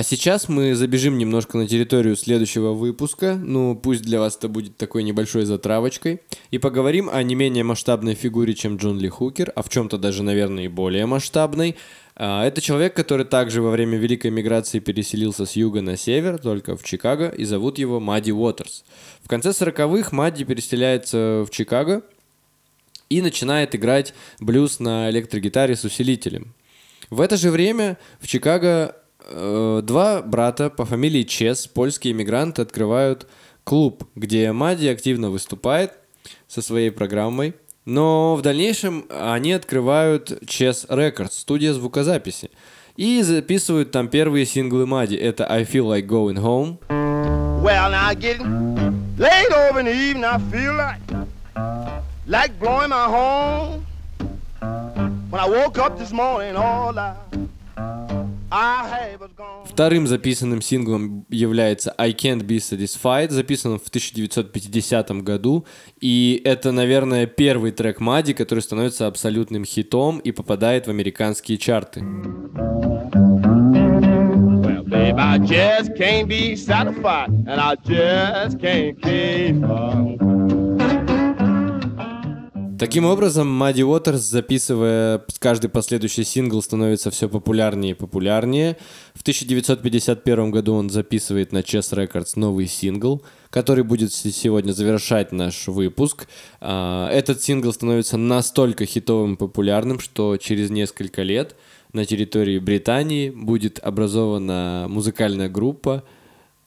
А 0.00 0.02
сейчас 0.02 0.48
мы 0.48 0.74
забежим 0.74 1.18
немножко 1.18 1.58
на 1.58 1.68
территорию 1.68 2.16
следующего 2.16 2.72
выпуска, 2.72 3.34
ну 3.34 3.76
пусть 3.76 4.00
для 4.00 4.18
вас 4.18 4.34
это 4.34 4.48
будет 4.48 4.78
такой 4.78 5.02
небольшой 5.02 5.44
затравочкой, 5.44 6.22
и 6.50 6.56
поговорим 6.56 7.10
о 7.12 7.22
не 7.22 7.34
менее 7.34 7.64
масштабной 7.64 8.14
фигуре, 8.14 8.54
чем 8.54 8.78
Джон 8.78 8.98
Ли 8.98 9.10
Хукер, 9.10 9.52
а 9.54 9.62
в 9.62 9.68
чем-то 9.68 9.98
даже, 9.98 10.22
наверное, 10.22 10.64
и 10.64 10.68
более 10.68 11.04
масштабной. 11.04 11.76
А, 12.16 12.46
Это 12.46 12.62
человек, 12.62 12.96
который 12.96 13.26
также 13.26 13.60
во 13.60 13.70
время 13.70 13.98
Великой 13.98 14.30
миграции 14.30 14.78
переселился 14.78 15.44
с 15.44 15.54
юга 15.54 15.82
на 15.82 15.98
север, 15.98 16.38
только 16.38 16.78
в 16.78 16.82
Чикаго, 16.82 17.28
и 17.28 17.44
зовут 17.44 17.76
его 17.76 18.00
Мадди 18.00 18.30
Уотерс. 18.30 18.84
В 19.22 19.28
конце 19.28 19.50
40-х 19.50 20.16
Мадди 20.16 20.44
переселяется 20.44 21.44
в 21.46 21.50
Чикаго 21.50 22.00
и 23.10 23.20
начинает 23.20 23.74
играть 23.74 24.14
блюз 24.40 24.80
на 24.80 25.10
электрогитаре 25.10 25.76
с 25.76 25.84
усилителем. 25.84 26.54
В 27.10 27.20
это 27.20 27.36
же 27.36 27.50
время 27.50 27.98
в 28.18 28.26
Чикаго 28.28 28.96
два 29.30 30.22
брата 30.22 30.70
по 30.70 30.84
фамилии 30.84 31.22
Чес, 31.22 31.66
польские 31.66 32.12
иммигранты, 32.12 32.62
открывают 32.62 33.26
клуб, 33.64 34.04
где 34.14 34.52
Мадди 34.52 34.88
активно 34.88 35.30
выступает 35.30 35.92
со 36.48 36.62
своей 36.62 36.90
программой. 36.90 37.54
Но 37.84 38.36
в 38.36 38.42
дальнейшем 38.42 39.06
они 39.10 39.52
открывают 39.52 40.30
Chess 40.44 40.86
Records, 40.88 41.32
студия 41.32 41.72
звукозаписи, 41.72 42.50
и 42.96 43.22
записывают 43.22 43.90
там 43.90 44.08
первые 44.08 44.44
синглы 44.44 44.86
Мади. 44.86 45.14
Это 45.14 45.50
I 45.50 45.64
Feel 45.64 45.86
Like 45.86 46.06
Going 46.06 46.36
Home, 46.36 46.78
Well, 47.62 47.90
now 47.90 48.06
I 48.06 48.14
get 48.14 48.40
late 49.18 49.52
over 49.52 49.80
in 49.80 49.86
the 49.86 49.92
evening. 49.92 50.24
I 50.24 50.38
feel 50.50 50.74
like 50.74 51.00
like 52.26 52.58
blowing 52.58 52.88
my 52.88 53.04
horn. 53.04 53.84
When 55.30 55.40
I 55.40 55.46
woke 55.46 55.76
up 55.78 55.98
this 55.98 56.10
morning, 56.10 56.56
all 56.56 56.98
I 56.98 57.16
Вторым 59.64 60.06
записанным 60.06 60.60
синглом 60.60 61.24
является 61.30 61.94
I 61.96 62.12
Can't 62.12 62.42
Be 62.42 62.56
Satisfied, 62.56 63.30
записанным 63.30 63.78
в 63.78 63.86
1950 63.88 65.10
году. 65.22 65.66
И 66.00 66.40
это, 66.44 66.72
наверное, 66.72 67.26
первый 67.26 67.70
трек 67.70 68.00
Мади, 68.00 68.32
который 68.32 68.60
становится 68.60 69.06
абсолютным 69.06 69.64
хитом 69.64 70.18
и 70.18 70.32
попадает 70.32 70.86
в 70.86 70.90
американские 70.90 71.58
чарты. 71.58 72.00
Babe, 74.90 75.20
I 75.20 75.38
just 75.38 75.94
can't 75.96 76.26
be 76.26 76.56
satisfied, 76.56 77.28
and 77.28 77.60
I 77.60 77.76
just 77.76 78.58
can't 78.58 79.00
keep. 79.00 80.29
Таким 82.80 83.04
образом, 83.04 83.46
Мадди 83.46 83.82
Уотерс, 83.82 84.22
записывая 84.22 85.22
каждый 85.38 85.68
последующий 85.68 86.24
сингл, 86.24 86.62
становится 86.62 87.10
все 87.10 87.28
популярнее 87.28 87.90
и 87.90 87.94
популярнее. 87.94 88.78
В 89.12 89.20
1951 89.20 90.50
году 90.50 90.72
он 90.72 90.88
записывает 90.88 91.52
на 91.52 91.58
Chess 91.58 91.92
Records 91.92 92.32
новый 92.36 92.66
сингл, 92.66 93.22
который 93.50 93.84
будет 93.84 94.14
сегодня 94.14 94.72
завершать 94.72 95.30
наш 95.30 95.68
выпуск. 95.68 96.26
А, 96.62 97.10
Этот 97.10 97.42
сингл 97.42 97.70
становится 97.70 98.16
настолько 98.16 98.86
хитовым 98.86 99.34
и 99.34 99.36
популярным, 99.36 100.00
что 100.00 100.38
через 100.38 100.70
несколько 100.70 101.20
лет 101.20 101.56
на 101.92 102.06
территории 102.06 102.58
Британии 102.58 103.28
будет 103.28 103.78
образована 103.78 104.86
музыкальная 104.88 105.50
группа, 105.50 106.02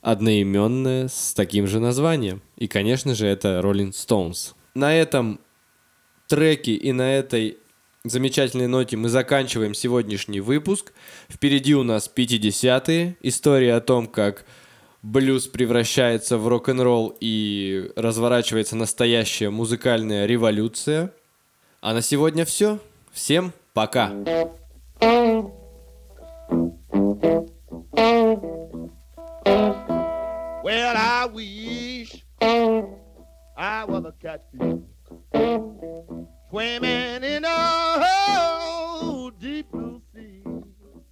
одноименная 0.04 1.08
с 1.08 1.34
таким 1.34 1.66
же 1.66 1.80
названием. 1.80 2.44
И, 2.56 2.68
конечно 2.68 3.16
же, 3.16 3.26
это 3.26 3.62
Rolling 3.64 3.94
Stones. 3.94 4.54
На 4.76 4.96
этом 4.96 5.40
треки 6.28 6.72
и 6.72 6.92
на 6.92 7.14
этой 7.14 7.58
замечательной 8.04 8.68
ноте 8.68 8.98
мы 8.98 9.10
заканчиваем 9.10 9.74
сегодняшний 9.74 10.42
выпуск. 10.42 10.94
Впереди 11.30 11.76
у 11.76 11.84
нас 11.84 12.10
50-е. 12.14 13.18
История 13.22 13.76
о 13.76 13.82
том, 13.82 14.08
как 14.08 14.46
блюз 15.02 15.48
превращается 15.48 16.38
в 16.38 16.48
рок-н-ролл 16.48 17.16
и 17.20 17.92
разворачивается 17.96 18.76
настоящая 18.76 19.50
музыкальная 19.50 20.26
революция. 20.26 21.14
А 21.82 21.94
на 21.94 22.02
сегодня 22.02 22.46
все. 22.46 22.80
Всем 23.12 23.54
пока. 23.74 24.12
Well, 30.64 30.96
I 30.96 31.28
wish 31.28 32.24
I 33.58 33.86
was 33.86 34.06
a 34.06 34.14
catfish 34.22 34.93
swimming 35.34 37.24
in 37.24 37.46
a 37.46 37.48
oh, 37.50 39.32
deep 39.40 39.72
blue 39.72 40.02
sea. 40.14 40.44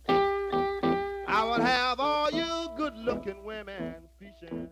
I 0.07 1.45
would 1.49 1.61
have 1.61 1.99
all 1.99 2.30
you 2.32 2.69
good-looking 2.78 3.43
women 3.43 3.95
fishing 4.19 4.69